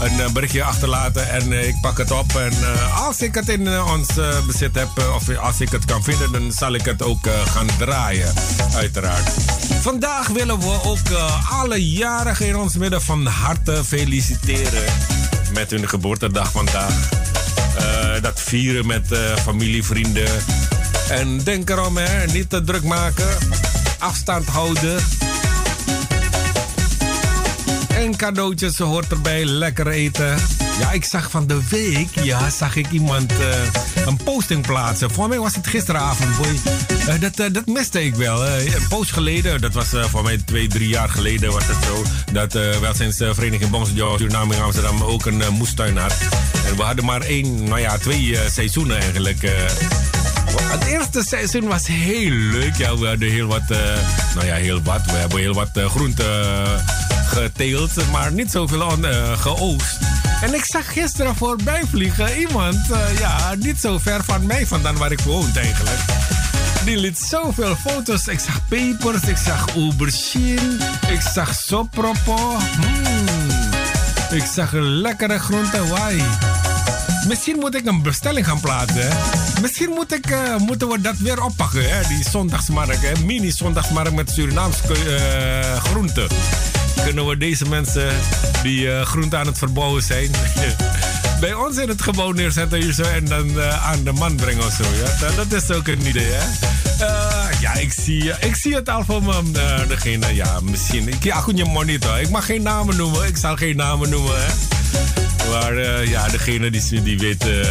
[0.00, 1.30] een uh, berichtje achterlaten.
[1.30, 2.36] En ik pak het op.
[2.36, 2.52] En
[2.94, 4.08] als ik het in ons
[4.46, 8.32] bezit heb, of als ik het kan vinden, dan zal ik het ook gaan draaien.
[8.74, 9.30] Uiteraard.
[9.80, 11.08] Vandaag willen we ook
[11.50, 14.84] alle jarigen in ons midden van harte feliciteren.
[15.52, 17.08] Met hun geboortedag vandaag.
[18.20, 20.28] dat vieren met familie, vrienden.
[21.08, 23.28] En denk erom, hè, niet te druk maken.
[23.98, 25.02] Afstand houden.
[27.88, 30.36] En cadeautjes hoort erbij, lekker eten.
[30.78, 35.10] Ja, ik zag van de week, ja, zag ik iemand uh, een posting plaatsen.
[35.10, 36.74] Voor mij was het gisteravond, boy.
[37.08, 38.46] Uh, dat, uh, dat miste ik wel.
[38.46, 42.02] een post geleden, dat was voor mij twee, drie jaar geleden was het zo.
[42.32, 46.14] Dat welzijnsvereniging Bonsjo Suriname in Amsterdam ook een moestuin had.
[46.66, 49.42] En we hadden maar één, nou ja, twee seizoenen eigenlijk.
[50.62, 52.76] Het eerste seizoen was heel leuk.
[52.76, 53.78] Ja, we hadden heel wat, uh,
[54.34, 55.04] nou ja, heel wat.
[55.04, 56.68] We hebben heel wat uh, groenten uh,
[57.26, 58.98] geteeld, maar niet zoveel
[59.36, 59.98] geoogst.
[60.42, 62.78] En ik zag gisteren voorbij vliegen iemand,
[63.18, 65.98] ja, niet zo ver van mij vandaan waar ik woon eigenlijk.
[66.84, 68.26] Die liet zoveel foto's.
[68.26, 70.76] Ik zag pepers, ik zag aubergine,
[71.08, 72.56] ik zag sopropo.
[72.80, 73.54] Hmm.
[74.30, 76.22] Ik zag een lekkere groente, wai.
[77.28, 79.08] Misschien moet ik een bestelling gaan plaatsen.
[79.60, 82.08] Misschien uh, moeten we dat weer oppakken, hè?
[82.08, 83.24] die zondagsmarkt.
[83.24, 86.26] Mini-zondagsmarkt met Surinaamse uh, groenten.
[87.04, 88.08] Kunnen we deze mensen
[88.62, 90.30] die uh, groenten aan het verbouwen zijn...
[91.40, 94.72] bij ons in het gebouw neerzetten hier zo, en dan aan de man brengen of
[94.72, 94.84] zo.
[95.20, 95.30] Ja?
[95.30, 96.44] Dat is ook een idee, hè?
[97.60, 99.52] ja, ik zie, ik zie het al van
[99.88, 101.08] degene, ja, misschien...
[101.08, 102.20] Ik, ja, goed, je monitor.
[102.20, 103.26] Ik mag geen namen noemen.
[103.26, 104.52] Ik zal geen namen noemen, hè?
[105.50, 107.66] Maar uh, ja, degene die, die weet uh,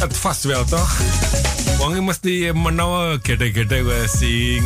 [0.00, 0.96] het vast wel, toch?
[1.78, 4.64] Want je moest die nou kete kete zien.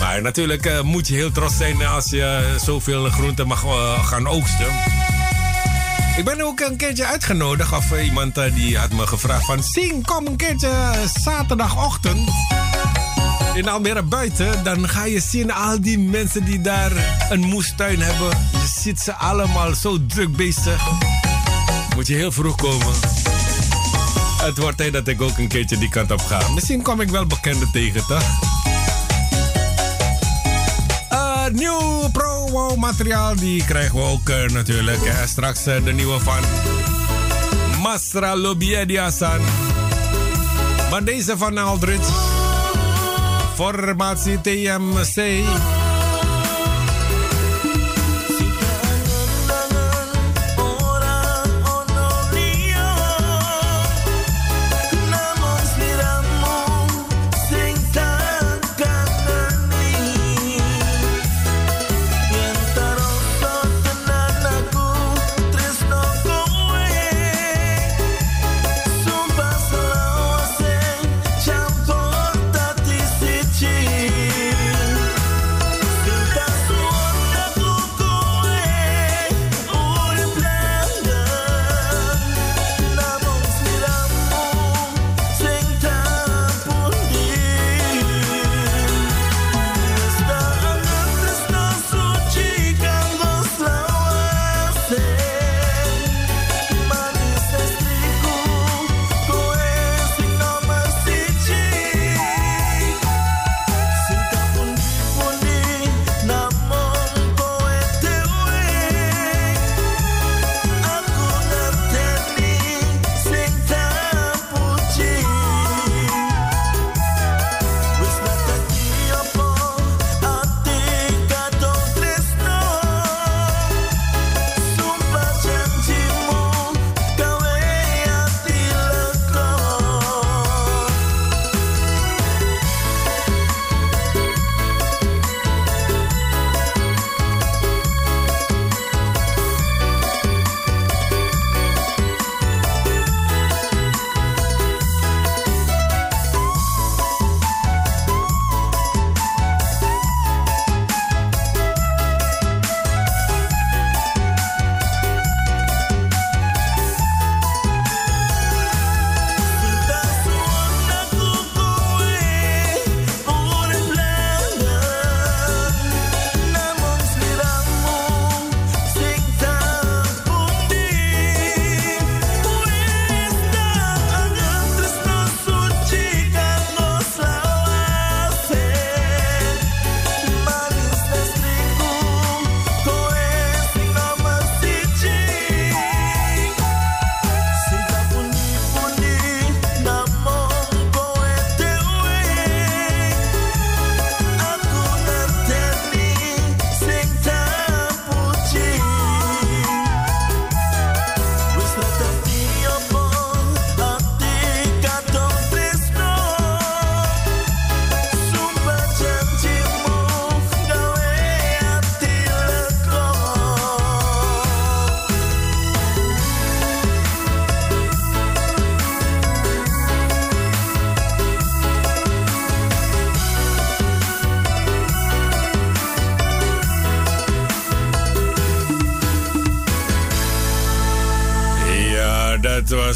[0.00, 3.64] Maar natuurlijk uh, moet je heel trots zijn als je zoveel groenten mag
[4.04, 4.66] gaan oogsten.
[6.16, 9.62] Ik ben ook een keertje uitgenodigd, of iemand die had me gevraagd van...
[9.62, 10.70] Sing, kom een keertje
[11.22, 12.30] zaterdagochtend
[13.54, 16.92] in Almere buiten, dan ga je zien al die mensen die daar
[17.30, 18.28] een moestuin hebben.
[18.28, 20.82] Je ziet ze allemaal zo druk bezig.
[21.94, 22.94] Moet je heel vroeg komen.
[24.42, 26.48] Het wordt tijd dat ik ook een keertje die kant op ga.
[26.54, 28.24] Misschien kom ik wel bekenden tegen, toch?
[31.12, 35.00] Uh, nieuw pro materiaal, die krijgen we ook uh, natuurlijk.
[35.26, 36.40] Straks de nieuwe van
[37.82, 39.40] Masra Lobiedi Hassan.
[40.90, 42.31] Maar deze van Aldrich.
[43.54, 45.81] Formatie TMC.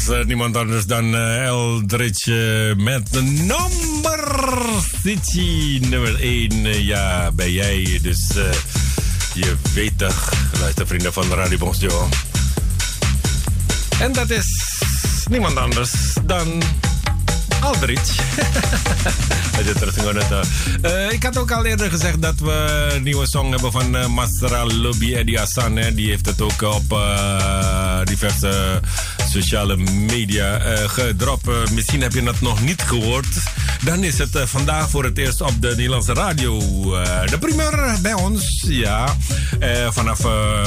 [0.09, 4.61] Eh, niemand anders dan eh, Eldridge eh, met de number
[5.03, 6.83] City nummer 1.
[6.85, 7.99] ja, ben jij.
[8.01, 8.27] Dus
[9.33, 12.09] je weet toch, luistervrienden van Radio Bonsjo.
[13.99, 14.77] En dat is
[15.29, 15.91] niemand anders
[16.25, 16.63] dan
[17.59, 18.09] Aldrich.
[20.81, 24.07] Eh, ik had ook al eerder gezegd dat we een nieuwe song hebben van eh,
[24.07, 25.75] Masra Lobby Eddie Hassan.
[25.75, 25.93] Hè.
[25.93, 28.81] Die heeft het ook op eh, diverse
[29.41, 31.47] sociale media eh, gedropt.
[31.47, 33.27] Eh, misschien heb je het nog niet gehoord.
[33.83, 36.59] Dan is het eh, vandaag voor het eerst op de Nederlandse radio.
[37.29, 39.15] de primeur bij ons, ja.
[39.89, 40.19] Vanaf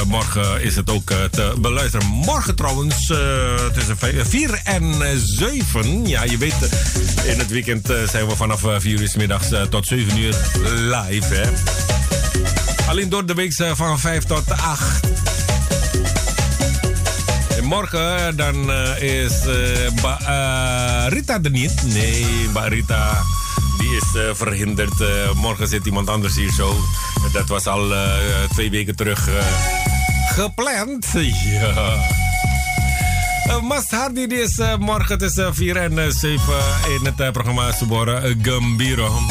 [0.07, 2.05] morgen is het ook te beluisteren.
[2.05, 3.13] Morgen trouwens,
[3.73, 6.07] tussen 4 en 7.
[6.07, 6.69] Ja, je weet,
[7.23, 11.33] in het weekend zijn we vanaf 4 uur 's middags tot 7 uur live.
[11.33, 11.49] Hè.
[12.89, 15.30] Alleen door de week van 5 tot 8.
[17.71, 21.83] En morgen dan eh, is eh, Rita er niet.
[21.85, 23.23] Nee, Ba Rita
[23.77, 24.93] die is verhinderd.
[25.35, 26.75] Morgen zit iemand anders hier zo.
[27.33, 27.93] Dat was al
[28.53, 29.29] twee weken terug
[30.33, 31.07] gepland.
[31.45, 31.97] Ja.
[33.47, 36.39] Uh, Mast Hardy die is morgen tussen 4 en eh, 7
[36.99, 39.21] in het programma Subora Gambiro.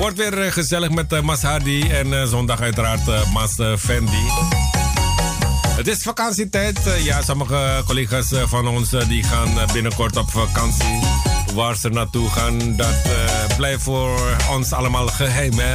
[0.00, 3.72] Wordt weer eh, gezellig met uh, Mas Hardy en eh, zondag uiteraard eh, Mas eh,
[3.76, 4.26] Fendi.
[5.76, 6.86] Het is vakantietijd.
[6.86, 10.98] Eh, ja, sommige collega's eh, van ons eh, die gaan eh, binnenkort op vakantie.
[11.54, 15.52] Waar ze naartoe gaan, dat eh, blijft voor ons allemaal geheim.
[15.58, 15.72] Hè?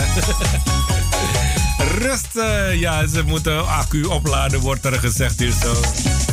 [1.99, 5.75] Rust, eh, ja, ze moeten accu opladen, wordt er gezegd hier zo.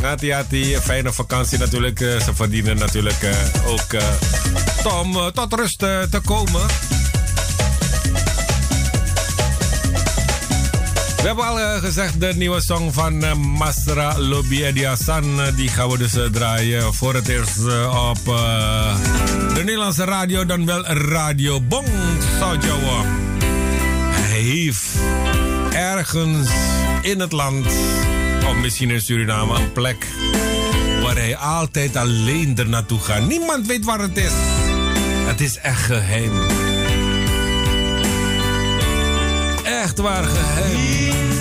[0.02, 2.00] Hati hati, fijne vakantie natuurlijk.
[2.00, 3.36] Eh, ze verdienen natuurlijk eh,
[3.66, 6.62] ook eh, om eh, tot rust eh, te komen.
[11.22, 15.40] We hebben al eh, gezegd, de nieuwe song van eh, Masra Lobby Eddie Hassan.
[15.40, 17.58] eh, die gaan we dus draaien voor het eerst
[17.88, 18.24] op
[19.54, 21.86] de Nederlandse radio, dan wel Radio Bong
[22.38, 23.04] Sojoa.
[24.10, 24.86] Hij heeft
[25.72, 26.48] ergens
[27.02, 27.66] in het land,
[28.46, 30.06] of misschien in Suriname, een plek
[31.02, 33.26] waar hij altijd alleen er naartoe gaat.
[33.26, 34.32] Niemand weet waar het is.
[35.26, 36.32] Het is echt geheim.
[39.64, 41.31] Echt waar geheim.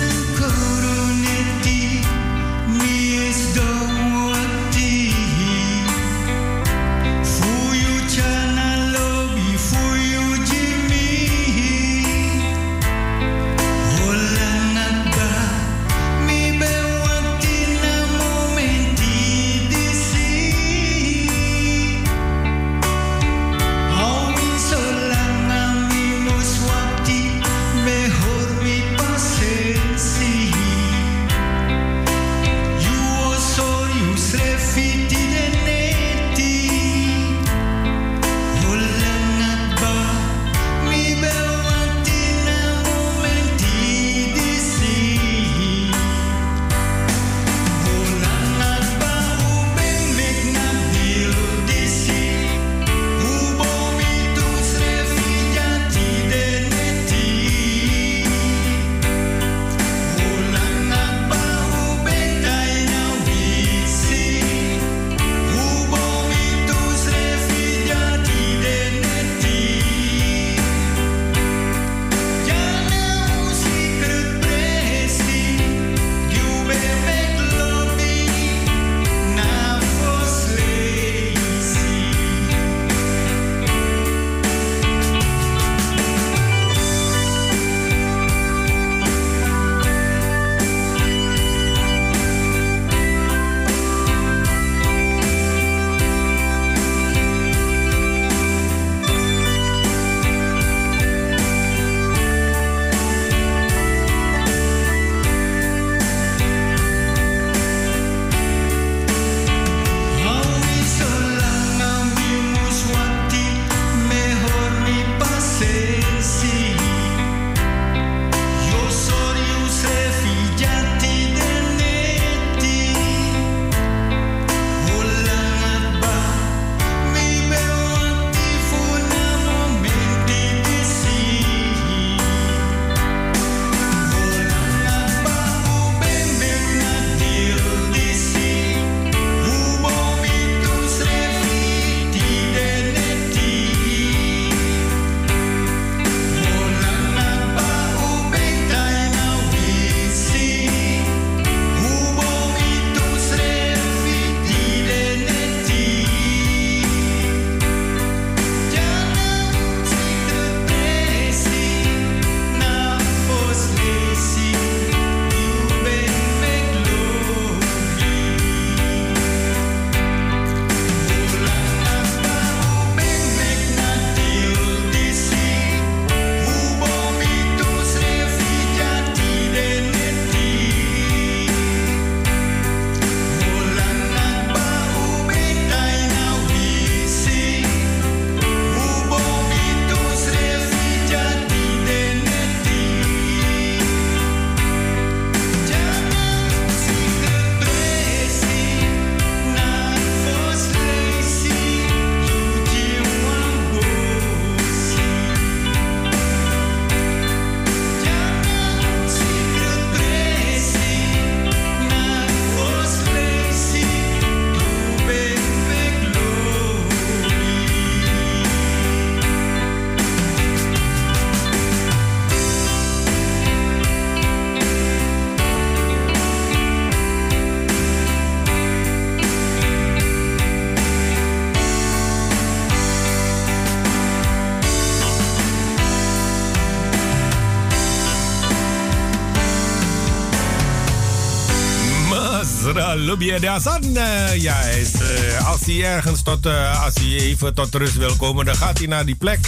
[243.12, 243.96] Lubie de Hassan.
[243.96, 247.96] Eh, ja, hij is, eh, als hij ergens tot, eh, als hij even tot rust
[247.96, 249.38] wil komen, dan gaat hij naar die plek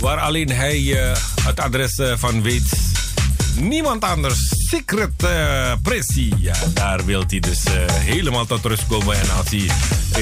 [0.00, 2.62] waar alleen hij eh, het adres eh, van weet.
[3.60, 4.48] Niemand anders.
[4.68, 6.34] Secret eh Pressie.
[6.38, 9.20] Ja, daar wil hij dus eh, helemaal tot rust komen.
[9.20, 9.66] En als hij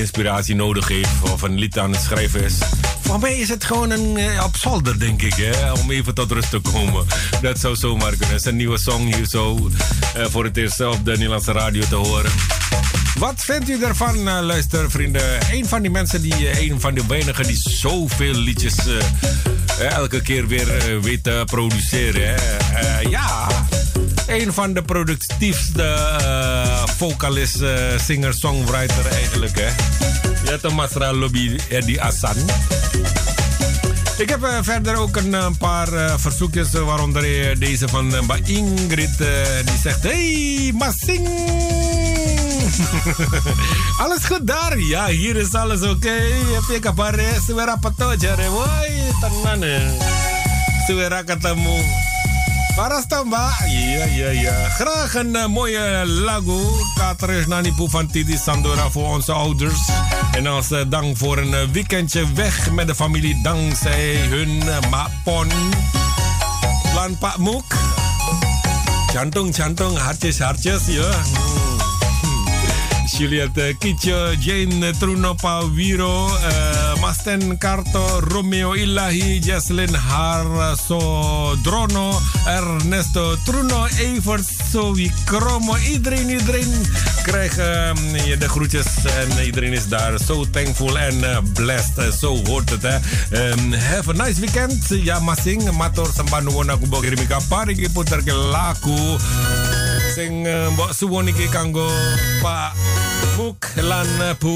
[0.01, 2.55] inspiratie nodig heeft of een lied aan het schrijven is.
[3.01, 6.31] Voor mij is het gewoon een eh, op zolder, denk ik, hè, om even tot
[6.31, 7.07] rust te komen.
[7.41, 8.37] Dat zou zomaar kunnen.
[8.37, 9.71] Het een nieuwe song hier zo
[10.15, 12.31] eh, voor het eerst op de Nederlandse radio te horen.
[13.23, 15.53] Wat vindt u ervan, eh, luistervrienden?
[15.53, 20.23] Een van die mensen, die, eh, een van de weinigen die zoveel liedjes eh, elke
[20.23, 22.35] keer weer eh, weet te produceren.
[23.11, 23.49] Ja,
[24.27, 25.97] een van de productiefste
[26.97, 27.62] vocalist,
[27.97, 29.59] singer, songwriter eigenlijk.
[29.59, 29.69] Hè?
[30.51, 32.36] Ja, de Masra Lobby Eddie Assan.
[34.16, 39.19] Ik heb verder ook een, paar verzoekjes, waaronder deze van Ingrid.
[39.65, 42.02] die zegt: Hey, Massing!
[44.03, 44.79] alles goed daar?
[44.79, 46.19] Ja, hier is alles oké.
[46.53, 47.19] Heb je kabar?
[47.47, 48.51] Suara peto jare.
[48.51, 49.91] Woi, tenang eh.
[50.87, 51.81] Suara ketemu.
[52.73, 53.69] Paras toh, Mbak?
[53.69, 54.55] Iya, iya, iya.
[54.81, 56.57] Graag een eh, mooie lagu.
[56.97, 59.89] Kateris Nanipu van Titi Sandora voor onze ouders.
[60.33, 65.49] En als eh, dank voor een eh, weekendje weg met de familie dankzij hun Mapon.
[66.95, 67.77] Lan Pak Moek.
[69.13, 71.11] Jantung, jantung, hartjes, hartjes, ya.
[73.18, 83.86] Juliette Kitjo, Jane Trunopa Wiro, eh, Masten Karto, Romeo Ilahi, Jaslyn Harso Drono, Ernesto Truno,
[83.98, 85.76] Evert Zoe Kromo.
[85.76, 86.86] Iedereen, iedereen
[87.22, 87.56] krijgt
[88.24, 92.14] je de groetjes en iedereen is daar zo thankful en eh, blessed.
[92.18, 92.98] Zo hoort het, hè.
[93.30, 94.86] Ehm, have a nice weekend.
[94.89, 97.02] Ja, masing, mator sambanu wona kubo
[97.48, 99.18] parigi putar laku.
[100.12, 101.89] Sing eh, mbok suwon iki kanggo
[102.44, 102.76] Pak
[103.40, 104.52] Muk lan eh, Bu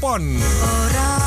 [0.00, 0.24] Pon.
[0.40, 1.25] Ora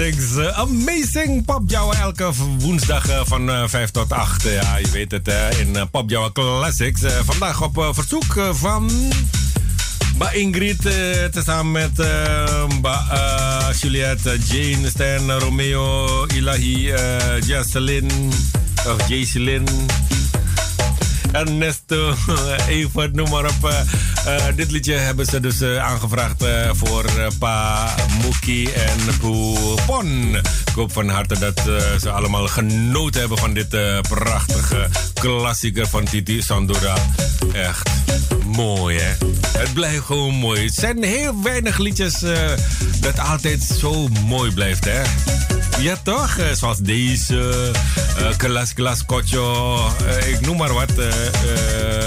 [0.00, 4.42] Eh, Amazing Java elke woensdag eh, van eh, 5 tot 8.
[4.42, 5.28] Ja, je weet het,
[5.58, 7.02] in eh, Java Classics.
[7.02, 8.90] Eh, vandaag op eh, verzoek eh, van...
[10.16, 18.10] Ba Ingrid, eh, tezamen met eh, Ba eh, Juliette, Jane, Stan, Romeo, Ilahi, eh Jocelyn,
[18.86, 19.68] of Jacelyn,
[21.32, 22.14] Ernesto,
[22.68, 23.84] even noem maar op.
[24.26, 27.04] eh, dit liedje hebben ze dus eh, aangevraagd eh, voor
[27.38, 30.36] Pa Mookie en Poe Pon.
[30.36, 31.60] Ik hoop van harte dat
[32.00, 33.68] ze allemaal genoten hebben van dit
[34.08, 36.94] prachtige klassieker van Titi Sandora.
[37.52, 37.90] Echt
[38.46, 39.26] mooi, hè?
[39.58, 40.64] Het blijft gewoon mooi.
[40.64, 42.18] Het zijn heel weinig liedjes
[43.00, 45.02] dat altijd zo mooi blijft, hè?
[45.78, 46.38] Ja, toch?
[46.52, 47.70] Zoals deze,
[48.36, 49.78] Kelas Kelas Kocho,
[50.26, 50.90] ik noem maar wat.
[50.98, 51.99] eh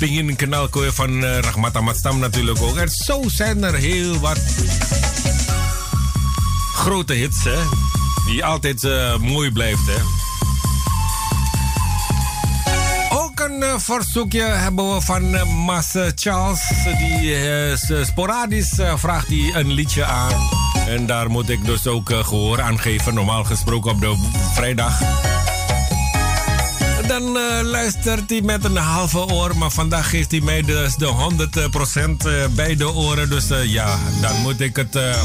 [0.00, 2.76] Pingin Kanalkooi van eh, Rahmat Ahmad Stam natuurlijk ook.
[2.76, 4.40] En zo zijn er heel wat
[6.74, 7.58] grote hits, hè?
[8.26, 10.00] Die altijd eh, mooi blijft, hè?
[13.16, 16.72] Ook een eh, verzoekje hebben we van Mas Charles.
[16.98, 20.60] Die sporadisch vraagt hij een liedje aan.
[20.90, 23.14] En daar moet ik dus ook eh, gehoor aan geven.
[23.14, 24.16] Normaal gesproken op de
[24.54, 25.00] vrijdag.
[27.10, 29.56] Dan eh, luistert hij met een halve oor.
[29.56, 33.30] Maar vandaag geeft hij mij dus de 100% eh, bij de oren.
[33.30, 35.22] Dus eh, ja, dan moet ik het eh,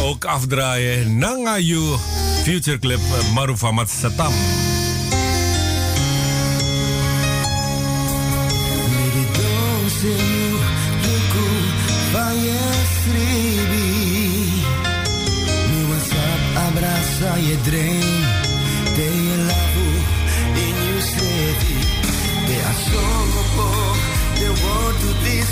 [0.00, 1.18] ook afdraaien.
[1.18, 1.96] Nangayu
[2.42, 4.32] Future Clip eh, Marufa Matsatam.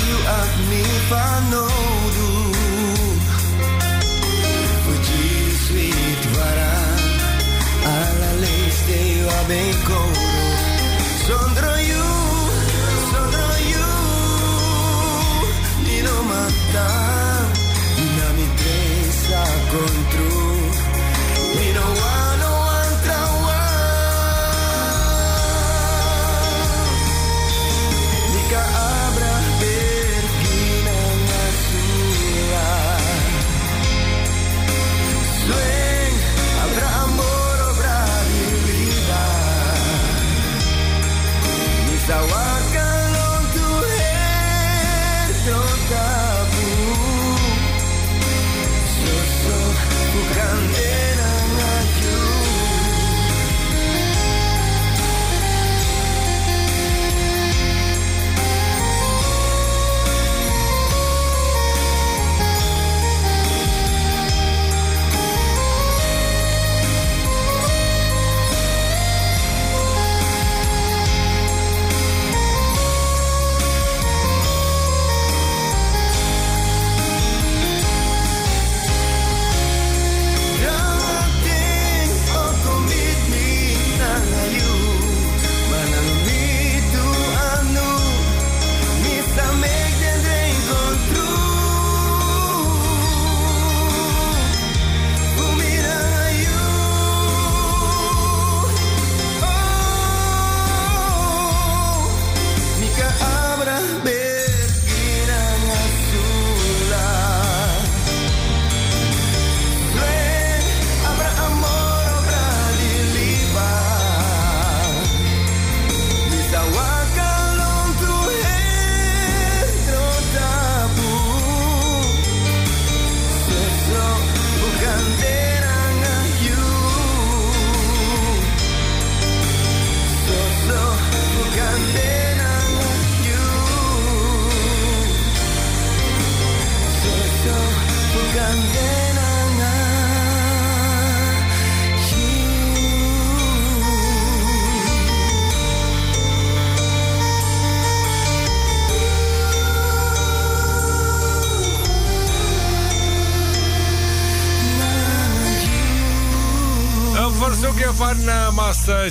[0.00, 1.70] you ask me if I know
[2.16, 2.30] the
[4.86, 6.74] Would you sweet voilà
[7.84, 9.14] à la liste et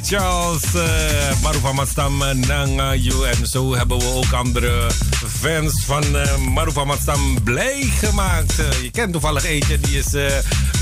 [0.04, 0.64] Charles,
[1.42, 3.24] Marufa Matstam uh, Nangayu.
[3.24, 4.92] En zo hebben we ook andere
[5.40, 6.04] fans van
[6.54, 8.56] Marufa Matstam blij gemaakt.
[8.82, 10.10] Je kent toevallig eentje, die, is,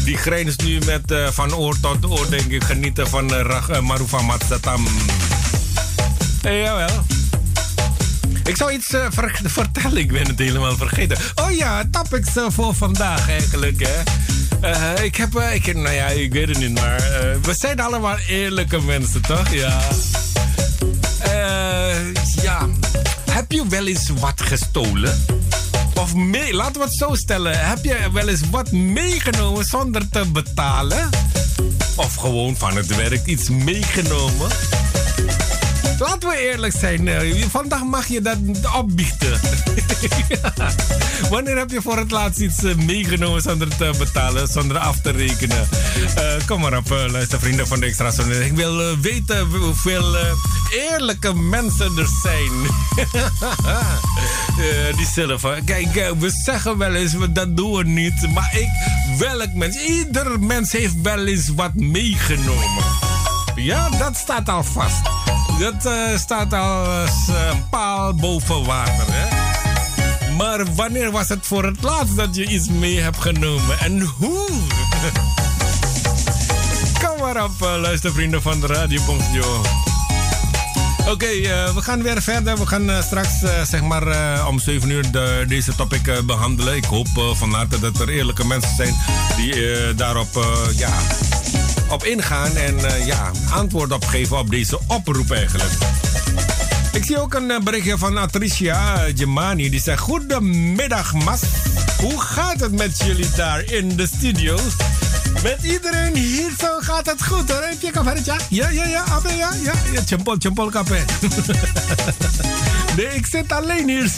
[0.04, 3.26] die grijnst nu met van oor tot oor, denk ik, genieten van
[3.82, 4.88] Marufa Matstam.
[6.42, 7.06] Hey, jawel.
[8.44, 11.18] Ik zou iets ver vertellen, ik ben het helemaal vergeten.
[11.36, 14.21] Oh ja, topics voor vandaag eigenlijk, hè.
[14.64, 16.98] Uh, ik heb, ik, nou ja, ik weet het niet, maar
[17.42, 19.54] we zijn allemaal eerlijke mensen, toch?
[19.54, 19.80] Ja.
[22.42, 22.68] ja.
[23.32, 25.26] Heb je wel eens wat gestolen?
[26.02, 27.68] Of mee, laten we het zo stellen.
[27.68, 31.10] Heb je wel eens wat meegenomen zonder te betalen?
[31.96, 34.50] Of gewoon van het werk iets meegenomen?
[36.02, 37.10] Laten we eerlijk zijn.
[37.50, 38.38] Vandaag mag je dat
[38.78, 39.40] opbiechten.
[41.30, 45.70] Wanneer heb je voor het laatst iets meegenomen zonder te betalen, zonder af te rekenen?
[46.18, 48.12] Uh, kom maar op, uh, luister vrienden van de Extra.
[48.44, 50.16] Ik wil uh, weten hoeveel
[50.72, 52.52] eerlijke mensen er zijn.
[54.98, 55.42] die zelf.
[55.66, 58.34] Kijk, we zeggen wel eens, dat doen we niet.
[58.34, 58.70] Maar ik,
[59.18, 62.84] welk mens, ieder mens heeft wel eens wat meegenomen.
[63.56, 65.02] Ja, dat staat al vast.
[65.62, 69.06] Dat uh, staat als uh, een paal boven water.
[69.08, 69.28] Hè?
[70.36, 73.80] Maar wanneer was het voor het laatst dat je iets mee hebt genomen?
[73.80, 74.48] En hoe?
[77.04, 79.62] Kom maar op, uh, luistervrienden van de Radio Bongjo.
[81.08, 81.28] Oké,
[81.74, 82.58] we gaan weer verder.
[82.58, 86.76] We gaan straks zeg maar om 7 uur de, deze topic behandelen.
[86.76, 88.96] Ik hoop van harte dat er eerlijke mensen zijn
[89.38, 90.94] die daarop ja,
[91.92, 95.72] op ingaan en uh, ja, antwoord op geven op deze oproep eigenlijk.
[96.92, 99.70] Ik zie ook een uh, berichtje van Atricia Gemani.
[99.70, 101.42] Die zegt: Goedemiddag, Mas.
[101.98, 104.60] Hoe gaat het met jullie daar in de studio?
[105.44, 107.62] Met iedereen hier zo gaat het goed hoor.
[107.62, 108.34] Heb je kafertje?
[108.50, 109.74] Ja, ja, ja, abe, ja, ja.
[109.92, 111.00] ja Chempol, chempol, kape.
[112.98, 114.12] nee, ik zit alleen hier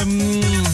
[0.00, 0.30] um,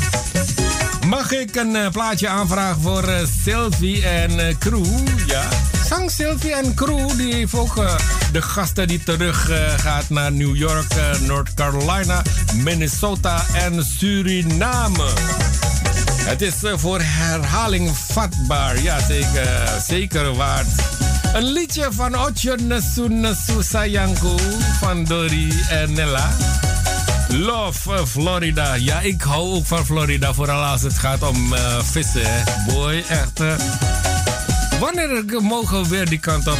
[1.06, 4.86] Mag ik een uh, plaatje aanvragen voor uh, Sylvie en uh, crew?
[5.26, 5.42] Ja.
[5.88, 7.74] Zang Sylvie en crew, die heeft ook
[8.32, 12.22] de gasten die terug gaat naar New York, North Carolina,
[12.54, 15.08] Minnesota en Suriname.
[16.24, 19.48] Het is voor herhaling vatbaar, ja zeker,
[19.86, 20.68] zeker waard.
[21.34, 24.36] Een liedje van Ocho Nesu Sayangku
[24.80, 26.30] van Dori en Nella.
[27.28, 28.74] Love Florida.
[28.74, 32.44] Ja, ik hou ook van Florida, vooral als het gaat om uh, vissen.
[32.66, 33.40] Boy, echt.
[33.40, 33.52] Uh,
[34.80, 36.58] wanneer mogen we weer die kant op?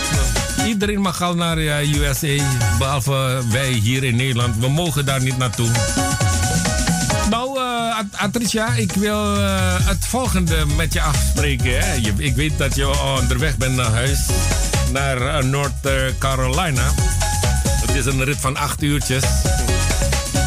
[0.67, 2.45] Iedereen mag al naar uh, USA,
[2.79, 4.57] behalve wij hier in Nederland.
[4.59, 5.69] We mogen daar niet naartoe.
[7.31, 7.59] Nou,
[8.11, 9.35] Atricia, ik wil
[9.83, 11.79] het volgende met je afspreken.
[11.79, 11.95] Hè?
[12.17, 14.19] Ik weet dat je onderweg bent naar huis,
[14.93, 15.89] naar North
[16.19, 16.93] Carolina.
[17.87, 19.25] Het is een rit van acht uurtjes.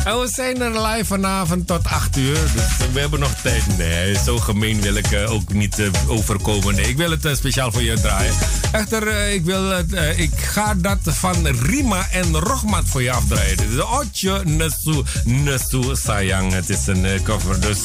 [0.10, 2.34] We zijn er live vanavond tot 8 uur.
[2.34, 3.78] Dus we hebben nog tijd.
[3.78, 6.76] Nee, zo gemeen wil ik uh, ook niet uh, overkomen.
[6.76, 8.34] Nee, ik wil het uh, speciaal voor je draaien.
[8.72, 9.72] Echter, ik, wil
[10.16, 13.58] ik ga dat van Rima en Rochmat voor je afdraaien.
[13.58, 16.54] Dus Otje Nesu Nesu Sayang.
[16.54, 17.60] Het is een cover.
[17.60, 17.80] Dus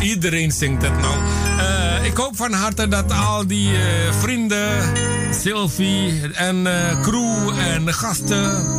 [0.00, 1.14] iedereen zingt het nou.
[2.04, 3.70] ik hoop van harte dat al die
[4.20, 4.92] vrienden,
[5.30, 6.62] Sylvie en
[7.02, 8.78] crew en gasten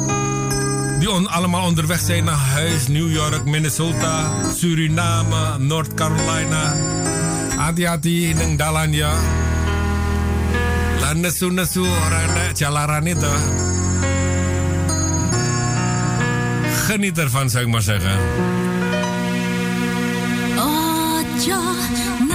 [1.01, 2.87] die on, allemaal onderweg zijn naar huis.
[2.87, 6.73] New York, Minnesota, Suriname, North Carolina.
[7.57, 9.13] Hati-hati ng dalan ya.
[11.13, 11.85] Nesu-nesu.
[16.85, 18.19] Geniet ervan, zou ik maar zeggen.
[20.57, 21.61] Ojo,
[22.27, 22.30] nasu,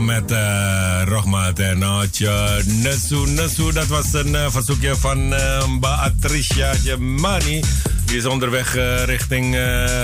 [0.00, 3.16] met uh, en Otje Nesu.
[3.16, 7.62] Nesu, dat was een uh, verzoekje van uh, Beatricia Gemani.
[8.04, 9.54] Die is onderweg uh, richting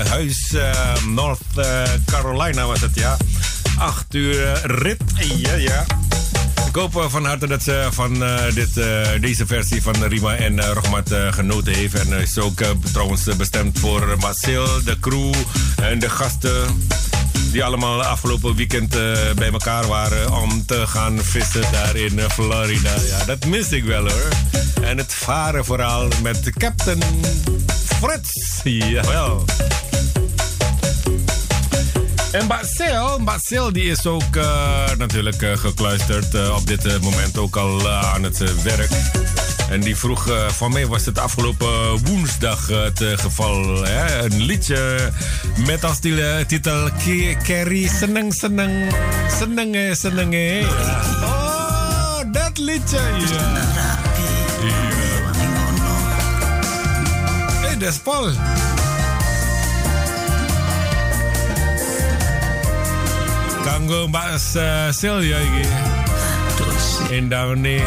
[0.09, 0.55] huis,
[1.09, 1.41] North
[2.05, 3.17] Carolina was het, ja.
[3.79, 5.03] Acht uur rit,
[5.37, 5.85] ja, ja.
[6.69, 8.25] Ik hoop van harte dat ze van
[8.55, 8.75] dit,
[9.21, 11.95] deze versie van Rima en uh, genoten heeft.
[11.95, 12.61] En is ook
[12.93, 15.35] trouwens bestemd voor Marcel, de crew
[15.77, 16.65] en de gasten
[17.53, 22.29] die allemaal afgelopen weekend uh, bij elkaar waren om te gaan vissen daar in uh,
[22.29, 22.95] Florida.
[23.09, 24.29] Ja, dat mis ik wel hoor.
[24.83, 27.03] En het varen vooral met Captain
[27.85, 28.61] Frits.
[28.65, 29.45] Jawel.
[32.33, 38.23] En Basel, Basel die is ook uh, natuurlijk gekluisterd op dit moment ook al aan
[38.23, 38.91] het werk.
[39.73, 43.85] En die vroeg, uh, van mij was het afgelopen woensdag het uh, geval.
[43.85, 44.25] Hè?
[44.25, 45.11] Een liedje
[45.67, 45.99] met als
[46.47, 46.89] titel
[47.43, 48.95] Kerry Seneng Seneng.
[49.39, 50.35] Seneng Seneng.
[50.35, 50.69] Ja.
[51.23, 52.97] Oh, dat liedje.
[52.97, 53.61] Ja.
[57.61, 58.31] Hé, hey, dat is Paul.
[63.65, 64.39] Kanggo Mbak.
[67.11, 67.83] En Downy.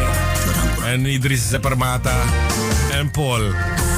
[0.92, 2.14] En Idris Permata.
[2.92, 3.95] En Paul.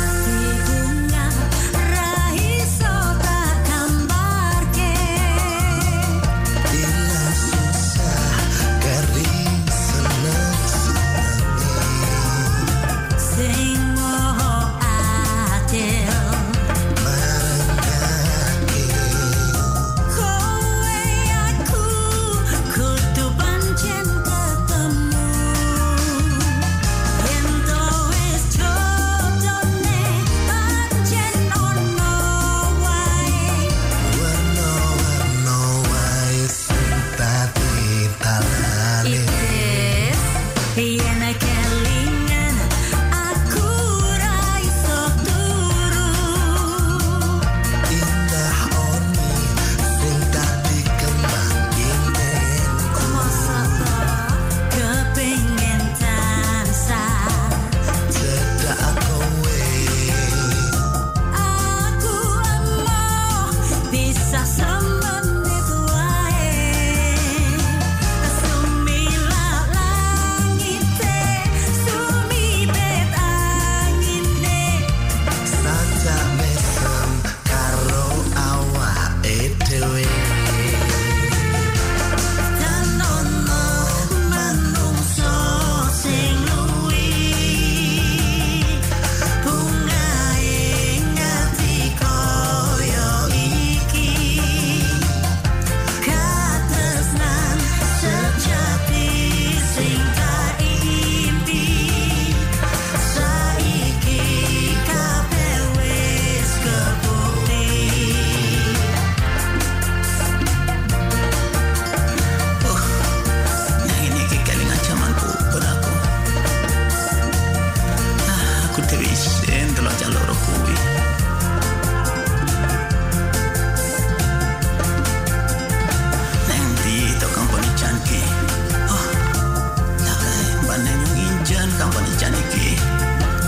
[131.49, 132.77] John, company John iki,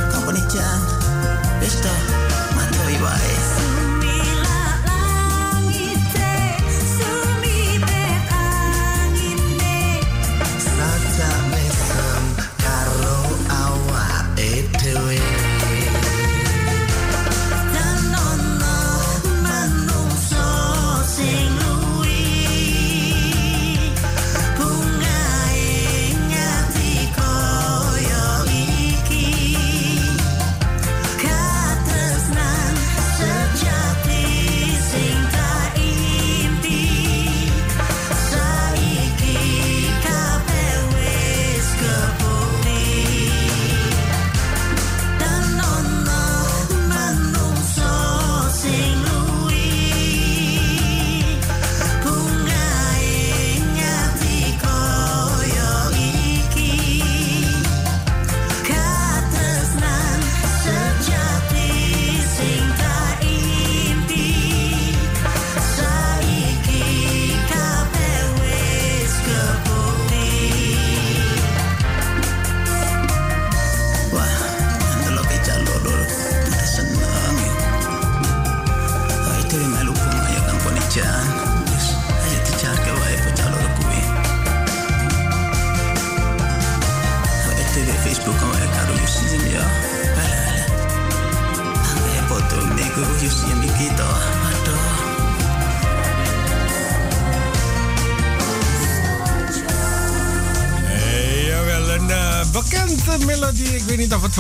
[0.09, 0.81] company John,
[1.61, 1.93] besta,
[2.57, 3.80] mantau ibae.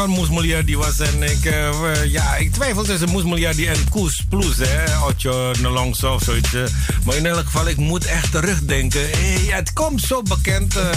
[0.06, 0.98] Van was.
[1.00, 4.98] En ik, eh, ja, ik twijfel tussen Moes Mulyadi en Koes Plus, hè.
[5.06, 6.54] Otjo Nelongso of zoiets.
[6.54, 6.62] eh.
[7.04, 9.00] Maar in elk geval, ik moet echt terugdenken.
[9.10, 10.76] Hey, het komt zo bekend.
[10.76, 10.88] eh,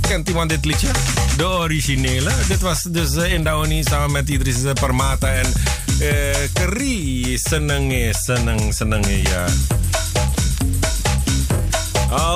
[0.00, 0.88] kent iemand dit liedje?
[1.36, 2.30] De originele.
[2.48, 5.46] Dit was dus uh, Indaoni samen met Idris eh, Parmata en
[5.98, 7.38] eh Keri.
[7.38, 9.44] Senenge, seneng, senenge, ja.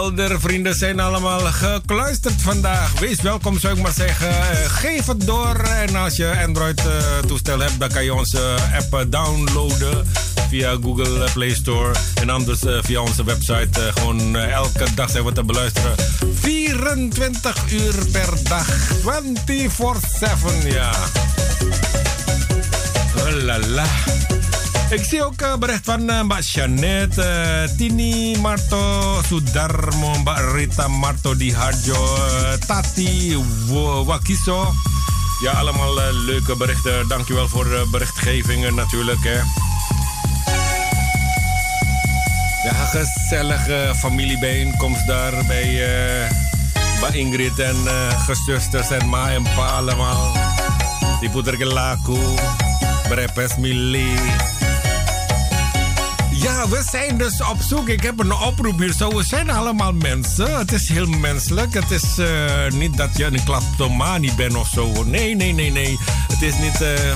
[0.08, 2.98] Al de vrienden zijn allemaal gekluisterd vandaag.
[3.00, 4.28] Wees welkom, zou ik maar zeggen.
[4.28, 5.56] Eh, Geef het door.
[5.56, 10.06] En als je Android-toestel hebt, dan kan je onze app eh, downloaden
[10.48, 11.94] via Google Play Store.
[12.20, 13.68] En anders eh, via onze website.
[13.80, 15.94] eh, gewoon eh, elke dag zijn we te beluisteren.
[16.34, 18.66] 24 uur per dag.
[19.02, 20.90] 24-7, ja.
[23.42, 23.84] La la.
[24.90, 30.88] Ik zie ook een bericht van eh, Mbak Janet, eh, Tini Marto, Sudarmo, Mbak Rita
[30.88, 33.36] Marto Di Harjo, eh, Tati
[34.04, 34.72] Wakiso.
[35.42, 37.08] Ja, allemaal eh, leuke berichten.
[37.08, 39.24] Dankjewel voor de berichtgevingen natuurlijk.
[39.24, 39.36] Hè.
[42.68, 46.30] Ja, gezellige familiebijeenkomst daar bij, eh,
[47.00, 50.36] bij Ingrid en eh gezusters en ma en pa allemaal.
[51.20, 52.18] Die poeder gelaku,
[53.08, 54.14] brepes mili.
[56.42, 57.88] Ja, we zijn dus op zoek.
[57.88, 58.92] Ik heb een oproep hier.
[58.92, 60.58] Zo, we zijn allemaal mensen.
[60.58, 61.74] Het is heel menselijk.
[61.74, 65.04] Het is eh, niet dat je een kleptomanie bent of zo.
[65.04, 65.98] Nee, nee, nee, nee.
[66.28, 66.80] Het is niet...
[66.80, 67.14] eh,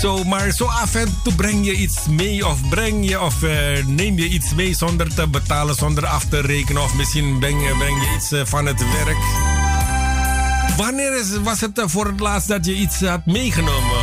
[0.00, 3.84] zo, maar zo af en toe breng je iets mee of breng je of eh,
[3.86, 7.74] neem je iets mee zonder te betalen, zonder af te rekenen of misschien breng je,
[7.78, 9.18] breng je iets van het werk.
[10.76, 13.99] Wanneer is, was het voor het laatst dat je iets had meegenomen